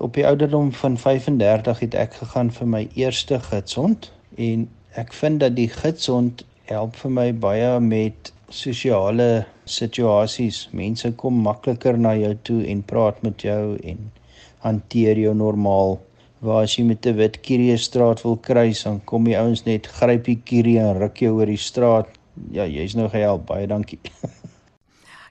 Op 0.00 0.14
die 0.14 0.26
ouderdom 0.26 0.72
van 0.72 0.98
35 0.98 1.78
het 1.78 1.94
ek 1.94 2.14
gegaan 2.14 2.50
vir 2.52 2.66
my 2.66 2.88
eerste 2.94 3.40
gidshond 3.40 4.12
en 4.34 4.70
ek 4.90 5.12
vind 5.12 5.40
dat 5.40 5.56
die 5.56 5.68
gidshond 5.68 6.44
help 6.64 6.96
vir 6.96 7.10
my 7.10 7.34
baie 7.38 7.80
met 7.80 8.32
sosiale 8.50 9.46
situasies. 9.64 10.68
Mense 10.72 11.12
kom 11.16 11.42
makliker 11.44 11.98
na 11.98 12.14
jou 12.18 12.34
toe 12.42 12.60
en 12.70 12.82
praat 12.82 13.22
met 13.22 13.44
jou 13.46 13.76
en 13.82 14.10
hanteer 14.64 15.18
jou 15.18 15.34
normaal. 15.34 15.98
Waar 16.44 16.64
as 16.64 16.76
jy 16.78 16.84
met 16.84 17.06
'n 17.06 17.16
wit 17.16 17.40
kierie 17.40 17.76
straat 17.78 18.22
wil 18.22 18.36
kruis, 18.36 18.82
dan 18.84 19.00
kom 19.04 19.24
die 19.24 19.38
ouens 19.38 19.64
net 19.64 19.86
gryp 19.86 20.24
die 20.24 20.40
kierie 20.44 20.78
en 20.78 20.98
ruk 20.98 21.16
jou 21.16 21.34
oor 21.38 21.46
die 21.46 21.56
straat. 21.56 22.08
Ja, 22.50 22.66
jy's 22.66 22.94
nou 22.94 23.08
gehelp. 23.08 23.46
Baie 23.46 23.66
dankie. 23.66 24.00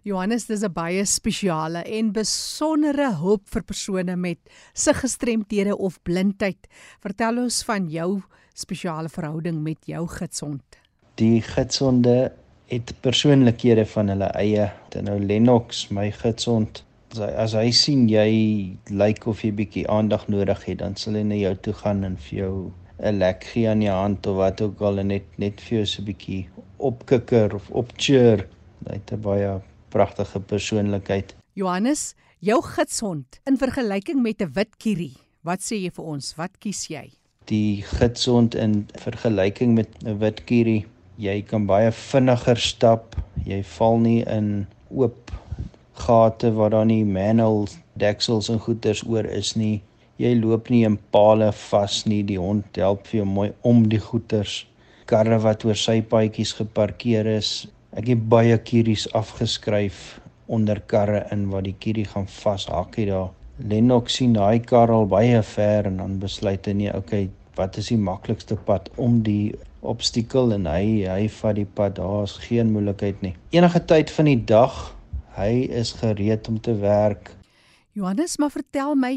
Johannes, 0.04 0.46
dis 0.46 0.64
'n 0.64 0.74
baie 0.74 1.06
spesiale 1.06 1.84
en 1.84 2.12
besondere 2.12 3.14
hulp 3.16 3.48
vir 3.48 3.64
persone 3.64 4.16
met 4.16 4.40
siggestremthede 4.74 5.78
of 5.78 6.02
blindheid. 6.04 6.68
Vertel 7.00 7.38
ons 7.38 7.64
van 7.64 7.90
jou 7.90 8.22
spesiale 8.54 9.10
verhouding 9.10 9.62
met 9.64 9.78
jou 9.86 10.08
gidshond. 10.08 10.64
Die 11.16 11.42
gidshonde 11.42 12.34
het 12.74 12.94
persoonlikhede 13.06 13.86
van 13.86 14.10
hulle 14.14 14.30
eie. 14.40 14.70
Dit 14.94 15.06
nou 15.06 15.20
Lennox, 15.20 15.88
my 15.94 16.10
gidshond, 16.12 16.84
as 17.22 17.54
hy 17.58 17.70
sien 17.76 18.08
jy 18.10 18.30
lyk 18.90 19.28
of 19.30 19.44
jy 19.46 19.52
bietjie 19.54 19.84
aandag 19.92 20.26
nodig 20.32 20.64
het, 20.66 20.80
dan 20.82 20.98
sal 20.98 21.20
hy 21.20 21.26
na 21.28 21.38
jou 21.38 21.54
toe 21.68 21.76
gaan 21.84 22.04
en 22.08 22.18
vir 22.28 22.40
jou 22.40 22.56
'n 23.00 23.20
lek 23.20 23.44
gee 23.44 23.70
aan 23.70 23.82
jou 23.82 23.94
hand 23.94 24.28
of 24.28 24.36
wat 24.38 24.62
ook 24.62 24.82
al 24.82 25.00
en 25.00 25.08
net 25.08 25.26
net 25.38 25.62
vir 25.62 25.78
jou 25.78 25.86
so 25.86 26.02
'n 26.02 26.06
bietjie 26.06 26.48
opkikker 26.78 27.56
of 27.56 27.70
opcheer. 27.70 28.48
Hy 28.88 28.94
het 28.94 29.12
'n 29.12 29.22
baie 29.22 29.62
pragtige 29.90 30.40
persoonlikheid. 30.40 31.36
Johannes, 31.54 32.16
jou 32.40 32.62
gidshond 32.62 33.40
in 33.46 33.58
vergelyking 33.58 34.22
met 34.22 34.42
'n 34.42 34.52
wit 34.54 34.78
kierie. 34.78 35.18
Wat 35.44 35.60
sê 35.60 35.76
jy 35.76 35.92
vir 35.92 36.06
ons? 36.06 36.36
Wat 36.36 36.52
kies 36.60 36.88
jy? 36.88 37.12
Die 37.46 37.82
gidshond 37.82 38.56
in 38.56 38.88
vergelyking 38.96 39.74
met 39.74 39.90
'n 40.04 40.18
wit 40.18 40.44
kierie, 40.44 40.86
jy 41.18 41.42
kan 41.48 41.68
baie 41.70 41.92
vinniger 41.92 42.60
stap. 42.60 43.16
Jy 43.46 43.62
val 43.76 44.00
nie 44.04 44.22
in 44.26 44.68
oop 44.90 45.32
gate 46.06 46.52
waar 46.56 46.74
daar 46.74 46.86
nie 46.90 47.04
manhole 47.06 47.70
deksels 48.00 48.50
en 48.50 48.60
goeters 48.60 49.04
oor 49.06 49.26
is 49.26 49.56
nie. 49.56 49.82
Jy 50.18 50.36
loop 50.40 50.70
nie 50.70 50.84
in 50.86 50.98
palle 51.12 51.52
vas 51.70 52.04
nie. 52.06 52.24
Die 52.24 52.40
hond 52.40 52.78
help 52.78 53.08
vir 53.10 53.24
jou 53.24 53.30
mooi 53.30 53.52
om 53.62 53.88
die 53.90 54.02
goeters. 54.02 54.64
Karre 55.06 55.40
wat 55.44 55.66
oor 55.68 55.78
sy 55.78 56.00
paadjies 56.02 56.54
geparkeer 56.58 57.28
is, 57.28 57.64
Ek 57.94 58.08
het 58.10 58.22
baie 58.26 58.56
kieries 58.66 59.04
afgeskryf 59.14 59.98
onder 60.50 60.80
karre 60.90 61.20
in 61.34 61.44
waar 61.52 61.62
die 61.62 61.76
kierie 61.78 62.08
gaan 62.10 62.26
vashakkie 62.26 63.06
daar. 63.06 63.28
Lennox 63.70 64.16
sien 64.18 64.34
daai 64.34 64.64
kar 64.66 64.90
al 64.90 65.06
baie 65.12 65.42
ver 65.46 65.86
en 65.86 66.00
dan 66.02 66.16
besluit 66.24 66.66
hy 66.66 66.74
nee, 66.80 66.94
okay, 66.98 67.28
wat 67.56 67.78
is 67.78 67.92
die 67.94 68.00
maklikste 68.00 68.56
pad 68.56 68.90
om 68.96 69.22
die 69.26 69.54
obstakel 69.84 70.54
en 70.56 70.66
hy 70.70 71.04
hy 71.08 71.28
vat 71.40 71.58
die 71.60 71.68
pad. 71.68 71.98
Daar's 72.00 72.38
geen 72.48 72.72
moeilikheid 72.74 73.22
nie. 73.22 73.36
Enige 73.56 73.84
tyd 73.86 74.12
van 74.16 74.30
die 74.32 74.40
dag, 74.50 74.96
hy 75.38 75.68
is 75.70 75.94
gereed 76.00 76.48
om 76.50 76.60
te 76.62 76.76
werk. 76.82 77.34
Johannes, 77.94 78.38
maar 78.42 78.54
vertel 78.54 78.96
my, 78.98 79.14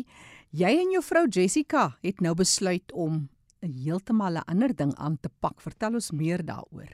jy 0.51 0.75
en 0.83 0.93
jou 0.93 1.03
vrou 1.05 1.25
Jessica 1.29 1.89
het 2.05 2.21
nou 2.21 2.35
besluit 2.37 2.93
om 2.93 3.29
'n 3.63 3.73
heeltemal 3.85 4.37
'n 4.37 4.49
ander 4.53 4.77
ding 4.77 4.95
aan 4.97 5.19
te 5.21 5.31
pak. 5.41 5.61
Vertel 5.61 5.95
ons 5.95 6.11
meer 6.11 6.45
daaroor. 6.45 6.93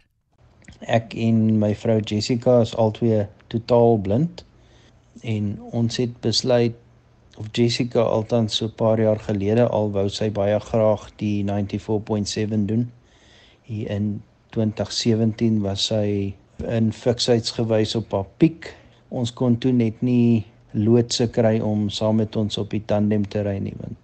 Ek 0.80 1.14
en 1.14 1.58
my 1.58 1.74
vrou 1.74 2.00
Jessica 2.00 2.60
is 2.60 2.74
albei 2.76 3.26
totaal 3.48 3.98
blind 3.98 4.44
en 5.20 5.60
ons 5.72 5.96
het 5.96 6.20
besluit 6.20 6.74
of 7.42 7.50
Jessica 7.52 8.00
altans 8.00 8.56
so 8.56 8.66
'n 8.66 8.74
paar 8.74 9.00
jaar 9.00 9.18
gelede 9.18 9.66
al 9.68 9.90
wou 9.90 10.08
sy 10.08 10.30
baie 10.30 10.60
graag 10.60 11.10
die 11.16 11.44
94.7 11.44 12.66
doen. 12.66 12.90
Hier 13.62 13.90
in 13.90 14.22
2017 14.50 15.60
was 15.60 15.86
sy 15.86 16.34
in 16.68 16.92
fiksheidsgewys 16.92 17.94
op 17.94 18.12
haar 18.12 18.28
piek. 18.36 18.76
Ons 19.08 19.32
kon 19.32 19.58
toe 19.58 19.72
net 19.72 20.02
nie 20.02 20.44
loodse 20.70 21.26
kry 21.30 21.58
om 21.60 21.90
saam 21.90 22.16
met 22.16 22.36
ons 22.36 22.58
op 22.58 22.70
die 22.70 22.84
tandem 22.86 23.28
te 23.28 23.42
ry 23.42 23.58
nie 23.58 23.74
want 23.80 23.98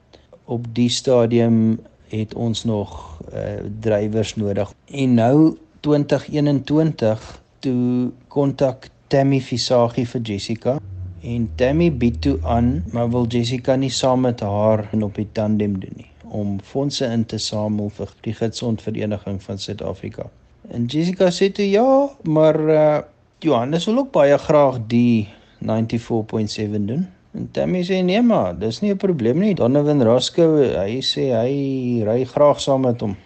op 0.44 0.66
die 0.74 0.88
stadium 0.88 1.78
het 2.08 2.34
ons 2.34 2.64
nog 2.64 3.20
uh, 3.34 3.60
drywers 3.80 4.34
nodig. 4.36 4.72
En 4.86 5.14
nou 5.14 5.56
2021 5.80 7.42
toe 7.58 8.10
kontak 8.28 8.88
Tammy 9.06 9.40
Visagie 9.40 10.06
vir 10.08 10.20
Jessica 10.20 10.78
en 11.22 11.48
Tammy 11.56 11.92
bied 11.92 12.20
toe 12.22 12.38
aan 12.42 12.84
maar 12.92 13.10
wil 13.10 13.26
Jessica 13.26 13.76
nie 13.76 13.90
saam 13.90 14.20
met 14.20 14.40
haar 14.40 14.88
en 14.92 15.02
op 15.02 15.14
die 15.14 15.28
tandem 15.32 15.80
doen 15.80 15.96
nie 15.96 16.10
om 16.30 16.58
fondse 16.60 17.06
in 17.06 17.24
te 17.24 17.38
samel 17.38 17.90
vir 17.96 18.10
die 18.26 18.34
Gidsondvereniging 18.36 19.38
van 19.42 19.58
Suid-Afrika. 19.58 20.28
En 20.68 20.86
Jessica 20.86 21.30
sê 21.32 21.50
toe 21.54 21.68
ja, 21.70 21.84
maar 22.28 22.58
uh, 22.60 22.98
Johannes 23.44 23.86
wil 23.88 24.02
ook 24.04 24.10
baie 24.12 24.38
graag 24.38 24.80
die 24.90 25.28
94.7 25.64 26.84
doen. 26.90 27.06
En 27.36 27.48
Tammy 27.52 27.84
sê 27.86 28.00
nee 28.04 28.22
maar, 28.22 28.56
dis 28.58 28.80
nie 28.80 28.92
'n 28.92 28.96
probleem 28.96 29.38
nie. 29.38 29.54
Donovan 29.54 30.02
Roscoe, 30.02 30.74
hy 30.76 31.00
sê 31.00 31.30
hy 31.32 32.04
ry 32.04 32.24
graag 32.24 32.60
saam 32.60 32.80
met 32.80 33.00
hom. 33.00 33.16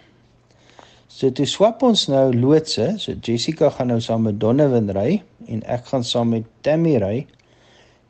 So 1.07 1.31
toe 1.31 1.45
swap 1.45 1.83
ons 1.83 2.07
nou 2.07 2.33
loodse. 2.33 2.93
So 2.97 3.13
Jessica 3.21 3.69
gaan 3.69 3.87
nou 3.87 3.99
saam 4.01 4.21
met 4.21 4.39
Donovan 4.39 4.89
ry 4.89 5.21
en 5.47 5.63
ek 5.63 5.85
gaan 5.85 6.03
saam 6.03 6.29
met 6.29 6.43
Tammy 6.61 6.97
ry. 6.97 7.25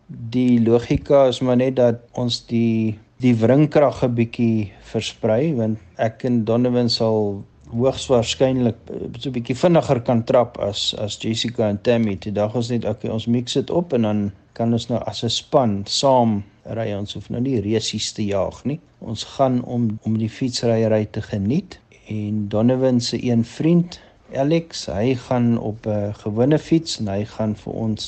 Die 0.08 0.60
logika 0.60 1.28
is 1.28 1.40
maar 1.40 1.58
net 1.58 1.76
dat 1.76 2.04
ons 2.12 2.46
die 2.50 3.00
die 3.24 3.36
wringkrag 3.40 4.04
'n 4.04 4.16
bietjie 4.16 4.72
versprei 4.92 5.54
want 5.56 5.80
ek 5.98 6.26
en 6.28 6.44
Donovan 6.46 6.90
sal 6.90 7.44
hoogs 7.72 8.08
waarskynlik 8.12 8.78
so 9.20 9.30
'n 9.30 9.36
bietjie 9.38 9.56
vinniger 9.56 10.02
kan 10.02 10.24
trap 10.24 10.58
as 10.58 10.94
as 11.00 11.18
Jessica 11.22 11.70
en 11.70 11.82
Tammy. 11.82 12.16
Toe 12.16 12.32
dink 12.32 12.56
ons 12.56 12.70
net 12.70 12.86
okay, 12.86 13.10
ons 13.10 13.28
mix 13.28 13.54
dit 13.54 13.70
op 13.70 13.94
en 13.94 14.02
dan 14.02 14.32
kan 14.54 14.74
ons 14.74 14.90
nou 14.90 15.00
as 15.06 15.24
'n 15.24 15.30
span 15.30 15.84
saam 15.86 16.44
ry. 16.66 16.94
Ons 16.94 17.14
hoef 17.14 17.30
nou 17.30 17.42
nie 17.42 17.62
resies 17.62 18.12
te 18.12 18.26
jaag 18.26 18.66
nie. 18.66 18.80
Ons 19.00 19.24
gaan 19.24 19.64
om 19.64 20.00
om 20.04 20.18
die 20.18 20.30
fietsryery 20.30 21.06
te 21.06 21.22
geniet 21.22 21.80
en 22.08 22.50
Donovan 22.50 23.02
se 23.02 23.18
een 23.24 23.44
vriend 23.46 24.00
Alex, 24.36 24.86
hy 24.86 25.16
gaan 25.16 25.60
op 25.60 25.86
'n 25.86 26.14
gewone 26.14 26.58
fiets 26.60 27.00
en 27.00 27.08
hy 27.08 27.26
gaan 27.26 27.56
vir 27.56 27.74
ons 27.74 28.04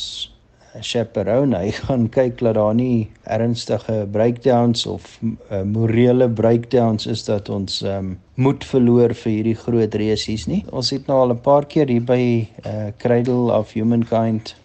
chaperone. 0.82 1.58
Hy 1.58 1.72
gaan 1.72 2.10
kyk 2.10 2.40
dat 2.40 2.56
daar 2.58 2.76
nie 2.76 3.10
ernstige 3.24 4.06
breakdowns 4.12 4.86
of 4.86 5.20
uh, 5.24 5.62
morele 5.62 6.30
breakdowns 6.30 7.08
is 7.08 7.26
dat 7.26 7.50
ons 7.50 7.82
um, 7.82 8.16
moed 8.36 8.64
verloor 8.64 9.14
vir 9.14 9.32
hierdie 9.32 9.56
groot 9.56 9.96
resies 9.96 10.48
nie. 10.48 10.64
Ons 10.72 10.92
het 10.96 11.08
nou 11.08 11.20
al 11.24 11.34
'n 11.34 11.42
paar 11.42 11.66
keer 11.66 11.88
hier 11.88 12.06
by 12.06 12.48
uh, 12.66 12.92
Cradle 12.98 13.54
of 13.54 13.74
Humankind 13.74 14.56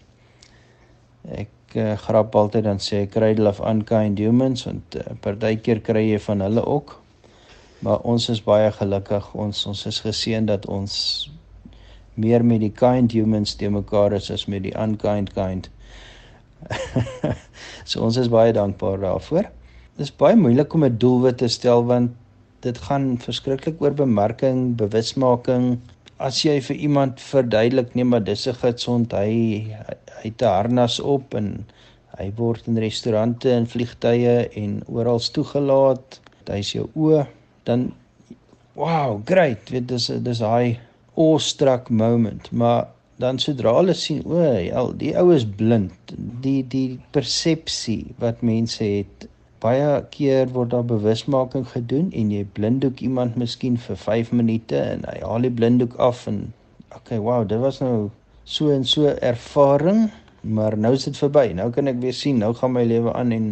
ek 1.31 1.77
uh, 1.77 1.94
grap 1.96 2.35
altyd 2.35 2.64
dan 2.64 2.79
sê 2.79 3.07
Cradle 3.07 3.49
of 3.49 3.61
Unkind 3.61 4.18
Humans 4.18 4.64
want 4.64 4.96
uh, 4.96 5.14
partykeer 5.20 5.81
kry 5.81 6.11
jy 6.11 6.18
van 6.18 6.40
hulle 6.40 6.64
ook 6.66 7.01
Maar 7.81 7.99
ons 7.99 8.29
is 8.29 8.42
baie 8.44 8.73
gelukkig. 8.73 9.35
Ons 9.35 9.66
ons 9.66 9.87
is 9.88 10.01
geseën 10.05 10.46
dat 10.46 10.66
ons 10.68 10.94
meer 12.14 12.44
met 12.44 12.61
die 12.61 12.73
kind 12.77 13.12
humans 13.16 13.55
te 13.57 13.70
mekaar 13.73 14.12
is 14.12 14.29
as 14.31 14.44
met 14.53 14.66
die 14.66 14.75
unkind 14.77 15.33
kind. 15.33 15.70
so 17.90 18.03
ons 18.07 18.16
is 18.20 18.31
baie 18.33 18.53
dankbaar 18.53 19.01
daarvoor. 19.03 19.49
Dit 19.96 20.09
is 20.09 20.16
baie 20.23 20.37
moeilik 20.37 20.75
om 20.75 20.85
'n 20.85 20.99
doelwit 20.99 21.38
te 21.38 21.49
stel 21.49 21.85
want 21.85 22.16
dit 22.61 22.79
gaan 22.79 23.16
verskriklik 23.18 23.81
oor 23.81 23.94
bemarking, 23.96 24.77
bewusmaking. 24.77 25.81
As 26.20 26.42
jy 26.44 26.61
vir 26.61 26.77
iemand 26.77 27.20
verduidelik 27.20 27.94
nee 27.94 28.05
maar 28.05 28.25
dis 28.25 28.46
'n 28.46 28.55
gesond 28.55 29.12
hy 29.12 29.31
hy 30.20 30.29
het 30.29 30.42
'n 30.42 30.55
harnas 30.57 31.01
op 31.01 31.35
en 31.35 31.64
hy 32.18 32.33
word 32.37 32.66
in 32.68 32.79
restaurante 32.79 33.53
en 33.53 33.66
vliegtye 33.66 34.49
en 34.57 34.83
oral 34.87 35.18
toegelaat. 35.18 36.20
Hy 36.51 36.59
is 36.59 36.73
jou 36.73 36.88
oë 36.94 37.27
dan 37.64 37.92
wow, 38.75 39.20
great. 39.25 39.70
Weet 39.70 39.88
dis 39.88 40.07
dis 40.07 40.40
hy 40.40 40.79
awestruck 41.16 41.90
moment, 41.90 42.51
maar 42.53 42.88
dan 43.20 43.38
sodra 43.38 43.74
hulle 43.78 43.94
sien 43.94 44.22
o, 44.24 44.40
ja, 44.42 44.87
die 45.02 45.12
ou 45.20 45.28
is 45.35 45.44
blind. 45.44 46.14
Die 46.44 46.61
die 46.76 46.98
persepsie 47.14 48.14
wat 48.22 48.42
mense 48.46 48.85
het 48.85 49.28
Baie 49.61 49.88
keer 50.09 50.48
word 50.54 50.70
daar 50.72 50.87
bewusmaking 50.88 51.66
gedoen 51.68 52.06
en 52.16 52.30
jy 52.33 52.46
blinddoek 52.56 53.02
iemand 53.04 53.35
miskien 53.37 53.74
vir 53.87 53.98
5 54.04 54.30
minute 54.33 54.78
en 54.80 55.02
hy 55.04 55.18
haal 55.20 55.44
die 55.44 55.52
blinddoek 55.52 55.98
af 56.00 56.22
en 56.30 56.38
okay, 56.96 57.18
wow, 57.20 57.42
dit 57.48 57.61
was 57.61 57.83
nou 57.85 58.09
so 58.48 58.70
en 58.72 58.87
so 58.88 59.12
ervaring, 59.20 60.06
maar 60.40 60.78
nou 60.80 60.94
is 60.96 61.04
dit 61.04 61.20
verby. 61.20 61.50
Nou 61.59 61.68
kan 61.76 61.92
ek 61.92 62.00
weer 62.00 62.16
sien, 62.16 62.40
nou 62.40 62.54
gaan 62.56 62.72
my 62.72 62.87
lewe 62.88 63.12
aan 63.12 63.37
en 63.37 63.50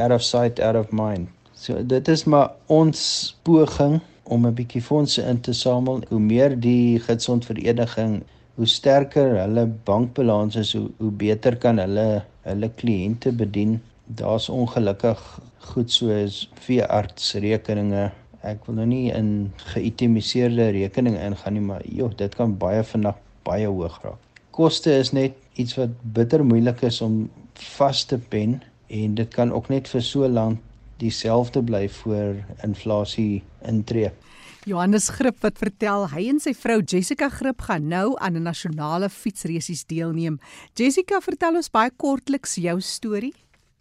out 0.00 0.16
of 0.16 0.24
sight, 0.24 0.64
out 0.64 0.80
of 0.80 0.96
mind. 0.96 1.28
So 1.52 1.84
dit 1.84 2.08
is 2.08 2.24
maar 2.24 2.54
ons 2.72 3.02
poging 3.44 4.00
om 4.24 4.48
'n 4.48 4.56
bietjie 4.56 4.82
fondse 4.82 5.20
in 5.22 5.44
te 5.44 5.52
samel. 5.52 6.00
Hoe 6.08 6.20
meer 6.20 6.56
die 6.56 6.98
gidsondvereniging, 7.04 8.22
hoe 8.60 8.68
sterker 8.68 9.38
hulle 9.38 9.62
bankbalans 9.88 10.58
is, 10.60 10.74
hoe, 10.76 10.90
hoe 10.98 11.10
beter 11.22 11.54
kan 11.56 11.80
hulle 11.80 12.20
hulle 12.44 12.68
kliënte 12.76 13.32
bedien. 13.32 13.78
Daar's 14.18 14.50
ongelukkig 14.52 15.20
goed 15.70 15.92
soos 15.94 16.42
veeartsrekeninge. 16.66 18.10
Ek 18.44 18.66
wil 18.68 18.76
nou 18.82 18.86
nie 18.90 19.06
in 19.16 19.30
geïtemiseerde 19.72 20.66
rekeninge 20.76 21.22
ingaan 21.24 21.56
nie, 21.56 21.64
maar 21.70 21.86
joh, 21.88 22.12
dit 22.20 22.36
kan 22.36 22.52
baie 22.60 22.84
vinnig 22.84 23.16
baie 23.48 23.64
hoog 23.64 23.96
raak. 24.04 24.20
Koste 24.52 24.92
is 24.92 25.14
net 25.16 25.40
iets 25.56 25.78
wat 25.80 25.96
bitter 26.12 26.44
moeilik 26.44 26.84
is 26.84 27.00
om 27.00 27.22
vas 27.78 28.04
te 28.04 28.20
pen 28.20 28.58
en 28.92 29.16
dit 29.16 29.32
kan 29.32 29.54
ook 29.56 29.72
net 29.72 29.88
vir 29.88 30.04
so 30.04 30.28
lank 30.28 30.60
dieselfde 31.00 31.62
bly 31.64 31.86
voor 32.02 32.42
inflasie 32.66 33.40
intree. 33.64 34.12
Johannes 34.68 35.08
Grip 35.08 35.38
wat 35.40 35.56
vertel 35.56 36.02
hy 36.12 36.26
en 36.28 36.40
sy 36.42 36.52
vrou 36.52 36.82
Jessica 36.84 37.30
Grip 37.32 37.62
gaan 37.64 37.86
nou 37.88 38.12
aan 38.20 38.36
'n 38.36 38.42
nasionale 38.44 39.08
fietsresies 39.08 39.86
deelneem. 39.88 40.36
Jessica, 40.74 41.20
vertel 41.20 41.56
ons 41.56 41.70
baie 41.70 41.90
kortliks 41.96 42.54
jou 42.54 42.80
storie. 42.80 43.32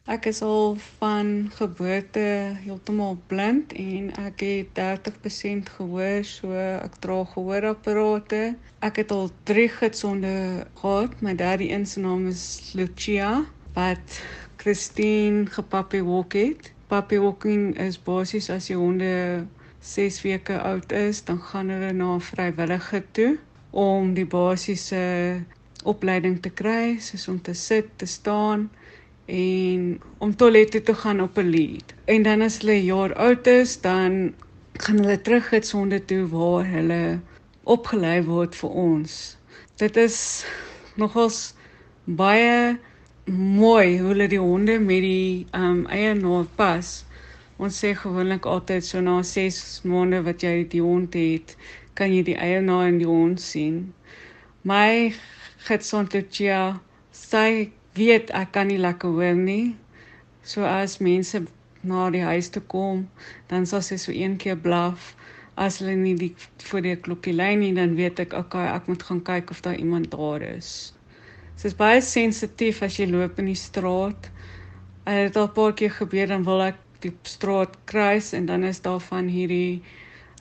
Ek 0.07 0.25
is 0.25 0.41
al 0.41 0.77
van 0.99 1.51
geboorte 1.53 2.55
heeltemal 2.63 3.17
blind 3.27 3.73
en 3.73 4.09
ek 4.23 4.39
het 4.39 4.67
30% 4.73 5.69
gehoor, 5.69 6.23
so 6.23 6.53
ek 6.55 6.95
dra 7.03 7.25
gehoorapparate. 7.25 8.55
Ek 8.79 8.95
het 8.95 9.11
al 9.11 9.29
3 9.43 9.67
gidsonde 9.67 10.65
gehad. 10.75 11.21
My 11.21 11.35
derde 11.35 11.69
een 11.69 11.85
se 11.85 11.99
naam 11.99 12.27
is 12.27 12.71
Lucia 12.73 13.45
wat 13.73 14.21
Christine 14.55 15.45
gepappie 15.45 16.03
walk 16.03 16.33
het. 16.33 16.71
Puppy 16.87 17.19
walking 17.19 17.77
is 17.77 17.97
basies 17.97 18.49
as 18.49 18.69
jy 18.69 18.75
honde 18.75 19.45
6 19.81 20.21
weke 20.21 20.61
oud 20.61 20.91
is, 20.91 21.23
dan 21.23 21.39
gaan 21.41 21.69
hulle 21.69 21.93
na 21.93 22.15
'n 22.15 22.21
vrywillige 22.21 23.03
toe 23.11 23.37
om 23.71 24.13
die 24.13 24.25
basiese 24.25 25.41
opleiding 25.83 26.41
te 26.41 26.49
kry, 26.49 26.97
soos 26.99 27.27
om 27.27 27.41
te 27.41 27.53
sit, 27.53 27.87
te 27.95 28.05
staan 28.05 28.69
en 29.25 30.01
om 30.17 30.35
toilet 30.35 30.71
toe 30.71 30.81
te 30.81 30.93
gaan 30.93 31.21
op 31.21 31.37
'n 31.37 31.49
lead. 31.49 31.93
En 32.05 32.23
dan 32.23 32.41
as 32.41 32.57
hulle 32.57 32.83
jaar 32.83 33.13
oud 33.15 33.47
is, 33.47 33.81
dan 33.81 34.33
gaan 34.73 34.97
hulle 34.97 35.21
terug 35.21 35.49
het 35.49 35.67
sonde 35.67 36.05
toe 36.05 36.27
waar 36.27 36.65
hulle 36.65 37.19
opgelei 37.63 38.23
word 38.23 38.55
vir 38.55 38.69
ons. 38.69 39.37
Dit 39.75 39.97
is 39.97 40.45
nogals 40.95 41.53
baie 42.03 42.77
mooi 43.25 43.99
hoe 43.99 44.07
hulle 44.07 44.27
die 44.27 44.39
honde 44.39 44.79
met 44.79 45.01
die 45.01 45.47
um 45.53 45.85
eienaar 45.85 46.45
pas. 46.55 47.05
Ons 47.59 47.77
sê 47.83 47.89
gewoonlik 48.01 48.45
altyd 48.47 48.85
so 48.87 49.01
na 49.03 49.17
6 49.29 49.55
maande 49.91 50.21
wat 50.23 50.43
jy 50.45 50.63
die 50.73 50.83
hond 50.83 51.15
het, 51.19 51.57
kan 51.99 52.13
jy 52.15 52.21
die 52.29 52.37
eienaar 52.39 52.85
en 52.87 53.01
die 53.01 53.09
hond 53.09 53.41
sien. 53.43 53.81
My 54.71 55.11
getsontetjia 55.67 56.61
sê 57.11 57.43
weet 57.99 58.31
ek 58.41 58.53
kan 58.55 58.71
nie 58.71 58.79
lekker 58.79 59.11
hoor 59.17 59.35
nie. 59.35 59.75
So 60.47 60.63
as 60.63 61.01
mense 61.03 61.43
na 61.83 62.07
die 62.15 62.23
huis 62.23 62.47
toe 62.55 62.63
kom, 62.71 63.03
dan 63.51 63.67
sal 63.67 63.83
sy 63.83 63.99
so 63.99 64.15
een 64.15 64.39
keer 64.39 64.55
blaf. 64.55 65.13
As 65.59 65.81
hulle 65.83 65.99
nie 65.99 66.15
die 66.15 66.33
voor 66.69 66.87
die 66.87 66.95
klokkie 66.95 67.35
lê 67.35 67.51
nie, 67.59 67.75
dan 67.75 67.99
weet 67.99 68.23
ek 68.23 68.39
okay, 68.39 68.69
ek 68.71 68.87
moet 68.87 69.03
gaan 69.03 69.23
kyk 69.33 69.51
of 69.51 69.59
daar 69.67 69.75
iemand 69.75 70.13
daar 70.15 70.47
is. 70.47 70.93
Dit 71.59 71.73
is 71.73 71.81
baie 71.81 71.99
sensitief 71.99 72.79
as 72.87 73.03
jy 73.03 73.11
loop 73.11 73.39
in 73.43 73.51
die 73.51 73.61
straat. 73.67 74.31
Dit 75.03 75.25
het 75.27 75.41
al 75.41 75.51
'n 75.51 75.57
paar 75.59 75.73
keer 75.73 75.91
gebeur 75.91 76.31
dan 76.31 76.47
wil 76.47 76.63
ek 76.71 76.79
die 77.03 77.13
straat 77.23 77.77
kruis 77.89 78.33
en 78.33 78.45
dan 78.49 78.63
is 78.67 78.81
daar 78.85 78.99
van 78.99 79.27
hierdie 79.31 79.81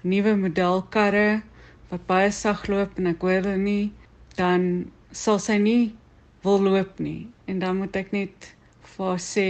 nuwe 0.02 0.34
modelkarre 0.36 1.40
wat 1.90 2.06
baie 2.06 2.30
sag 2.34 2.66
loop 2.68 2.98
en 2.98 3.10
ek 3.12 3.22
hoor 3.24 3.40
hulle 3.40 3.56
nie, 3.60 3.92
dan 4.36 4.90
sal 5.12 5.40
sy 5.42 5.56
nie 5.62 5.94
wil 6.44 6.60
loop 6.62 6.98
nie. 7.02 7.26
En 7.48 7.62
dan 7.62 7.78
moet 7.80 7.96
ek 7.96 8.12
net 8.12 8.50
vir 8.96 9.22
sê 9.22 9.48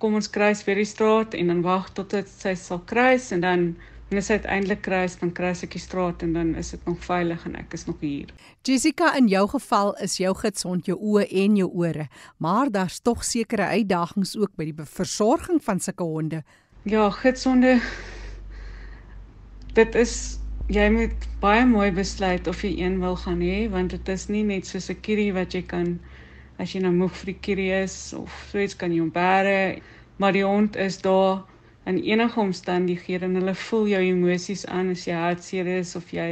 kom 0.00 0.16
ons 0.16 0.30
kruis 0.32 0.64
weer 0.64 0.80
die 0.80 0.88
straat 0.88 1.36
en 1.36 1.52
dan 1.52 1.62
wag 1.64 1.90
tot 1.96 2.10
dit 2.16 2.28
sy 2.32 2.54
sal 2.56 2.80
kruis 2.88 3.30
en 3.36 3.44
dan 3.44 3.64
En 4.10 4.16
as 4.18 4.26
dit 4.26 4.40
uiteindelik 4.42 4.80
kruis, 4.82 5.18
dan 5.18 5.30
kruis 5.32 5.62
ek 5.62 5.76
die 5.76 5.80
straat 5.80 6.22
en 6.26 6.32
dan 6.34 6.54
is 6.58 6.72
dit 6.74 6.84
nog 6.84 6.98
veilig 7.04 7.44
en 7.46 7.54
ek 7.54 7.76
is 7.78 7.84
nog 7.86 8.00
hier. 8.02 8.32
Jessica, 8.66 9.12
in 9.16 9.28
jou 9.30 9.44
geval 9.48 9.94
is 10.02 10.16
jou 10.18 10.34
gitsond 10.34 10.90
jou 10.90 10.96
oë 10.98 11.28
en 11.44 11.56
jou 11.56 11.68
ore, 11.70 12.08
maar 12.38 12.72
daar's 12.74 12.98
tog 13.00 13.22
sekere 13.24 13.70
uitdagings 13.70 14.34
ook 14.36 14.56
by 14.58 14.66
die 14.72 14.88
versorging 14.98 15.62
van 15.62 15.78
sulke 15.78 16.02
honde. 16.02 16.42
Ja, 16.82 17.06
gitsonde 17.10 17.78
dit 19.78 19.94
is 19.94 20.14
jy 20.70 20.88
moet 20.90 21.26
baie 21.42 21.62
mooi 21.66 21.90
besluit 21.94 22.48
of 22.50 22.62
jy 22.66 22.72
een 22.80 22.98
wil 23.02 23.14
gaan 23.22 23.42
hê 23.42 23.68
want 23.70 23.94
dit 23.94 24.10
is 24.10 24.26
nie 24.30 24.42
net 24.46 24.66
soos 24.66 24.90
'n 24.90 25.00
kierie 25.06 25.32
wat 25.32 25.54
jy 25.54 25.62
kan 25.62 25.98
as 26.58 26.74
jy 26.74 26.82
nou 26.82 26.92
moeg 26.92 27.14
vir 27.20 27.32
die 27.32 27.40
kierie 27.46 27.72
is 27.84 28.12
of 28.14 28.30
so 28.50 28.58
iets 28.58 28.74
kan 28.74 28.92
jy 28.92 29.00
hom 29.00 29.10
bære, 29.14 29.80
maar 30.18 30.32
die 30.32 30.44
hond 30.44 30.76
is 30.76 30.98
daar 30.98 31.46
in 31.90 32.02
enige 32.12 32.40
omstandighede 32.40 33.28
en 33.28 33.38
hulle 33.40 33.54
voel 33.66 33.88
jou 33.94 34.02
emosies 34.08 34.66
aan 34.78 34.92
as 34.94 35.06
jy 35.08 35.16
hartseer 35.24 35.70
is 35.78 35.96
of 36.00 36.12
jy 36.16 36.30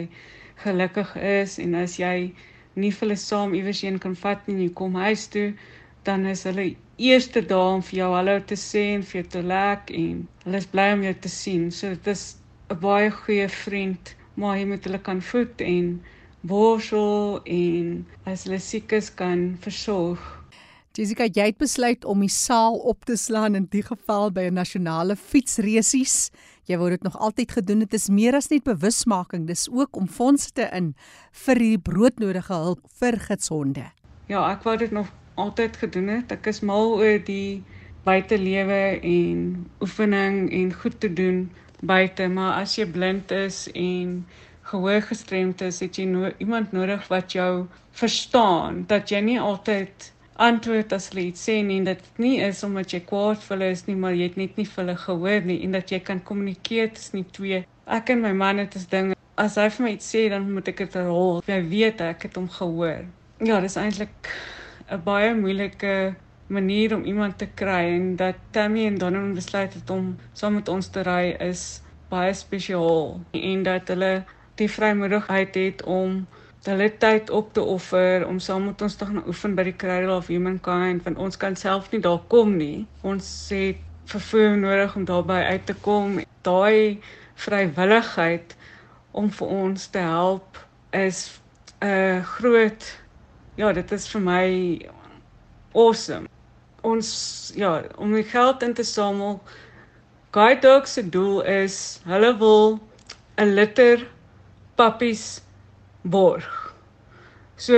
gelukkig 0.65 1.15
is 1.33 1.59
en 1.65 1.75
as 1.85 1.97
jy 2.03 2.17
nie 2.75 2.91
vir 2.95 3.07
hulle 3.07 3.19
saam 3.23 3.55
iewers 3.59 3.83
heen 3.87 3.99
kan 4.05 4.15
vat 4.23 4.47
nie 4.47 4.57
en 4.57 4.65
jy 4.67 4.73
kom 4.83 4.99
huis 5.07 5.27
toe 5.35 5.49
dan 6.09 6.27
is 6.33 6.45
hulle 6.49 6.69
eerste 6.99 7.43
dae 7.53 7.73
om 7.77 7.83
vir 7.89 7.99
jou 8.01 8.11
hallo 8.15 8.37
te 8.51 8.59
sê 8.59 8.85
en 8.97 9.03
vir 9.09 9.21
jou 9.21 9.27
te 9.35 9.43
lek 9.55 9.91
en 10.03 10.23
hulle 10.45 10.63
is 10.63 10.71
bly 10.75 10.87
om 10.95 11.03
jou 11.07 11.15
te 11.27 11.31
sien. 11.31 11.69
So 11.71 11.91
dit 11.95 12.09
is 12.15 12.25
'n 12.71 12.79
baie 12.85 13.11
goeie 13.11 13.49
vriend 13.49 14.15
maar 14.37 14.57
jy 14.59 14.67
moet 14.71 14.85
hulle 14.87 15.03
kan 15.11 15.21
voed 15.31 15.61
en 15.61 15.87
borsel 16.43 17.41
en 17.45 18.07
as 18.25 18.45
hulle 18.47 18.61
siek 18.71 18.93
is 18.93 19.11
kan 19.11 19.57
versorg 19.67 20.38
Jessica, 20.99 21.29
jy 21.31 21.45
het 21.53 21.61
besluit 21.63 22.03
om 22.11 22.25
die 22.25 22.33
saal 22.33 22.75
op 22.91 23.05
te 23.07 23.15
slaan 23.15 23.55
in 23.55 23.69
die 23.71 23.85
geval 23.87 24.33
by 24.35 24.49
'n 24.49 24.55
nasionale 24.59 25.15
fietsresies. 25.15 26.31
Jy 26.67 26.77
wou 26.79 26.91
dit 26.91 27.03
nog 27.03 27.19
altyd 27.19 27.53
gedoen. 27.53 27.79
Dit 27.79 27.95
is 27.95 28.09
meer 28.09 28.35
as 28.35 28.51
net 28.51 28.65
bewusmaking, 28.65 29.47
dis 29.47 29.69
ook 29.71 29.97
om 29.97 30.09
fondse 30.09 30.51
te 30.53 30.69
in 30.73 30.97
vir 31.33 31.55
die 31.55 31.79
broodnodige 31.79 32.53
hulp 32.53 32.81
vir 32.99 33.13
gitsonde. 33.13 33.85
Ja, 34.27 34.51
ek 34.51 34.65
wou 34.65 34.77
dit 34.77 34.91
nog 34.91 35.07
altyd 35.37 35.77
gedoen 35.77 36.09
het. 36.09 36.33
Ek 36.33 36.47
is 36.47 36.61
mal 36.61 36.99
oor 36.99 37.25
die 37.25 37.63
buitelewe 38.05 39.01
en 39.01 39.67
oefening 39.81 40.51
en 40.53 40.73
goed 40.73 41.01
te 41.01 41.13
doen 41.13 41.51
buite, 41.81 42.29
maar 42.29 42.61
as 42.63 42.77
jy 42.77 42.87
blind 42.87 43.31
is 43.31 43.69
en 43.73 44.27
gehoor 44.63 45.03
gestremd 45.03 45.61
is, 45.61 45.81
het 45.81 45.97
jy 45.97 46.05
no 46.05 46.31
iemand 46.39 46.73
nodig 46.73 47.09
wat 47.09 47.33
jou 47.33 47.67
verstaan, 47.93 48.85
dat 48.87 49.11
jy 49.11 49.21
nie 49.21 49.41
altyd 49.41 50.13
antwoord 50.39 50.93
as 50.95 51.09
hulle 51.11 51.27
iets 51.29 51.45
sê 51.49 51.59
nie 51.67 51.81
en 51.81 51.89
dit 51.89 52.05
nie 52.23 52.37
is 52.47 52.63
omdat 52.67 52.93
jy 52.95 53.01
kwaad 53.07 53.41
vir 53.43 53.57
hulle 53.57 53.71
is 53.75 53.85
nie, 53.89 53.97
maar 53.99 54.15
jy 54.15 54.29
het 54.29 54.37
net 54.39 54.61
nie 54.61 54.67
vir 54.67 54.85
hulle 54.85 54.97
gehoor 55.05 55.49
nie 55.51 55.59
en 55.67 55.75
dat 55.79 55.91
jy 55.91 55.99
kan 56.07 56.23
kommunikeer 56.31 56.93
tussen 56.95 57.23
die 57.23 57.33
twee. 57.39 57.65
Ek 57.99 58.13
en 58.15 58.23
my 58.23 58.33
man 58.33 58.63
het 58.63 58.77
'n 58.77 58.87
ding, 58.91 59.15
as 59.37 59.57
hy 59.57 59.69
vir 59.69 59.85
my 59.85 59.93
iets 59.97 60.15
sê, 60.15 60.29
dan 60.31 60.53
moet 60.53 60.69
ek 60.69 60.79
dit 60.85 60.95
herhaal. 60.95 61.43
Jy 61.47 61.61
weet 61.69 62.01
ek 62.01 62.23
het 62.23 62.37
hom 62.37 62.49
gehoor. 62.49 63.05
Ja, 63.41 63.61
dis 63.61 63.77
eintlik 63.77 64.31
'n 64.91 65.03
baie 65.05 65.35
moeilike 65.35 66.15
manier 66.49 66.95
om 66.95 67.05
iemand 67.05 67.39
te 67.39 67.47
kry 67.47 67.85
en 67.97 68.17
dat 68.17 68.37
Tammy 68.51 68.87
en 68.87 68.99
Donald 68.99 69.35
besluit 69.35 69.75
het 69.75 69.91
om 69.91 70.17
saam 70.33 70.55
met 70.55 70.69
ons 70.69 70.89
te 70.89 71.03
ry 71.03 71.37
is 71.45 71.83
baie 72.09 72.33
spesiaal 72.35 73.21
en 73.33 73.63
dat 73.63 73.89
hulle 73.89 74.25
die 74.55 74.69
vrymoedigheid 74.71 75.55
het 75.55 75.85
om 75.85 76.27
hulle 76.69 76.89
tyd 77.01 77.31
op 77.31 77.53
te 77.57 77.63
offer 77.63 78.27
om 78.27 78.39
saam 78.39 78.69
met 78.69 78.83
ons 78.85 78.97
te 79.01 79.07
gaan 79.09 79.25
oefen 79.27 79.57
by 79.57 79.65
die 79.71 79.77
Cradle 79.77 80.15
of 80.17 80.29
Humankind 80.33 81.05
want 81.07 81.19
ons 81.19 81.41
kan 81.41 81.57
self 81.57 81.91
nie 81.93 82.01
daar 82.05 82.21
kom 82.33 82.57
nie. 82.61 82.87
Ons 83.03 83.29
het 83.55 83.81
vervoer 84.09 84.57
nodig 84.61 84.97
om 84.97 85.05
daarby 85.09 85.41
uit 85.53 85.67
te 85.67 85.77
kom. 85.85 86.21
Daai 86.47 87.01
vrywilligheid 87.41 88.57
om 89.13 89.31
vir 89.41 89.53
ons 89.63 89.87
te 89.93 90.03
help 90.05 90.61
is 90.93 91.41
'n 91.81 91.87
uh, 91.87 92.25
groot 92.37 92.85
ja, 93.59 93.73
dit 93.73 93.93
is 93.93 94.07
vir 94.13 94.23
my 94.23 94.47
awesome. 95.75 96.29
Ons 96.87 97.09
ja, 97.59 97.83
om 97.99 98.13
die 98.15 98.25
geld 98.25 98.63
in 98.63 98.75
te 98.75 98.85
samel. 98.87 99.41
Guide 100.31 100.61
Dogs 100.63 100.93
se 100.93 101.03
doel 101.03 101.43
is 101.43 102.01
hulle 102.07 102.37
wil 102.39 102.79
'n 103.37 103.55
litter 103.55 104.07
pappies 104.77 105.41
borg. 106.11 106.75
So 107.59 107.75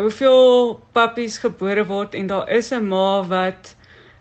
hoeveel 0.00 0.80
pappies 0.92 1.38
gebore 1.42 1.86
word 1.86 2.14
en 2.14 2.26
daar 2.30 2.48
is 2.48 2.70
'n 2.72 2.86
ma 2.88 3.26
wat 3.26 3.74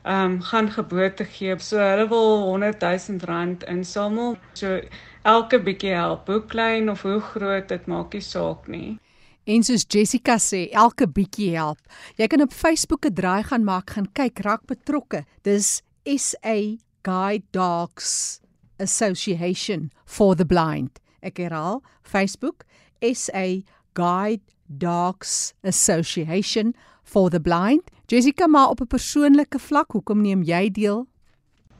ehm 0.03 0.31
um, 0.31 0.41
gaan 0.41 0.71
geboorte 0.71 1.25
gee. 1.25 1.59
So 1.59 1.77
hulle 1.77 2.07
wil 2.07 2.41
100 2.41 2.81
000 2.81 3.19
rand 3.25 3.63
insamel. 3.63 4.37
So 4.53 4.81
elke 5.21 5.59
bietjie 5.59 5.93
help, 5.93 6.27
hoe 6.27 6.45
klein 6.45 6.89
of 6.89 7.01
hoe 7.01 7.19
groot 7.19 7.67
dit 7.67 7.85
maak 7.85 8.13
nie 8.13 8.21
saak 8.21 8.67
nie. 8.67 8.99
En 9.43 9.63
soos 9.63 9.85
Jessica 9.87 10.37
sê, 10.39 10.69
elke 10.71 11.07
bietjie 11.07 11.55
help. 11.55 11.79
Jy 12.15 12.27
kan 12.27 12.41
op 12.41 12.53
Facebook 12.53 13.05
'n 13.05 13.13
draai 13.13 13.43
gaan 13.43 13.63
maak, 13.63 13.89
gaan 13.89 14.11
kyk, 14.13 14.39
raak 14.39 14.65
betrokke. 14.65 15.25
Dis 15.43 15.81
SA 16.05 16.77
Guide 17.03 17.43
Dogs 17.51 18.39
Association 18.79 19.91
for 20.05 20.35
the 20.35 20.45
Blind. 20.45 20.99
Ek 21.21 21.37
herhaal, 21.37 21.83
Facebook 22.03 22.63
SA 23.11 23.63
Guide 23.93 24.41
Dogs 24.67 25.53
Association 25.63 26.75
for 27.03 27.29
the 27.29 27.39
Blind. 27.39 27.81
Jessica, 28.07 28.47
maar 28.47 28.69
op 28.69 28.79
'n 28.81 28.87
persoonlike 28.87 29.59
vlak, 29.59 29.91
hoekom 29.91 30.21
neem 30.21 30.41
jy 30.43 30.71
deel? 30.71 31.07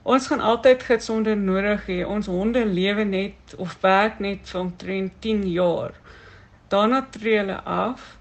Ons 0.03 0.27
gaan 0.27 0.39
altyd 0.39 0.83
gesonde 0.83 1.35
nodig 1.35 1.85
hê. 1.87 2.07
Ons 2.07 2.25
honde 2.25 2.65
lewe 2.65 3.03
net 3.03 3.55
of 3.57 3.77
werk 3.81 4.19
net 4.19 4.49
vir 4.49 4.59
omtrent 4.61 5.11
10 5.19 5.51
jaar. 5.51 5.91
Daarna 6.67 7.07
tree 7.09 7.37
hulle 7.37 7.61
af. 7.63 8.17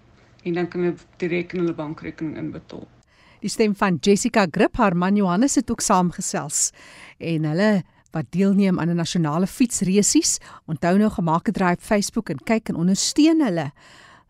en 0.44 0.54
dan 0.54 0.68
kan 0.68 0.84
jy 0.84 0.94
direk 1.20 1.52
in 1.52 1.60
hulle 1.60 1.74
bankrekening 1.76 2.36
inbetaal. 2.40 2.88
Die 3.44 3.52
stem 3.52 3.76
van 3.76 3.98
Jessica 4.00 4.46
Grip, 4.50 4.76
haar 4.80 4.96
man 4.96 5.16
Johannes 5.16 5.54
het 5.60 5.70
ook 5.70 5.80
saamgesels 5.84 6.70
en 7.18 7.44
hulle 7.44 7.82
wat 8.14 8.24
deelneem 8.30 8.80
aan 8.80 8.88
'n 8.88 8.96
nasionale 8.96 9.46
fietsresies. 9.46 10.38
Onthou 10.66 10.98
nou 10.98 11.10
gemaak 11.10 11.48
'n 11.48 11.52
draai 11.52 11.72
op 11.72 11.80
Facebook 11.80 12.28
en 12.28 12.44
kyk 12.44 12.68
en 12.68 12.76
ondersteun 12.76 13.40
hulle 13.40 13.72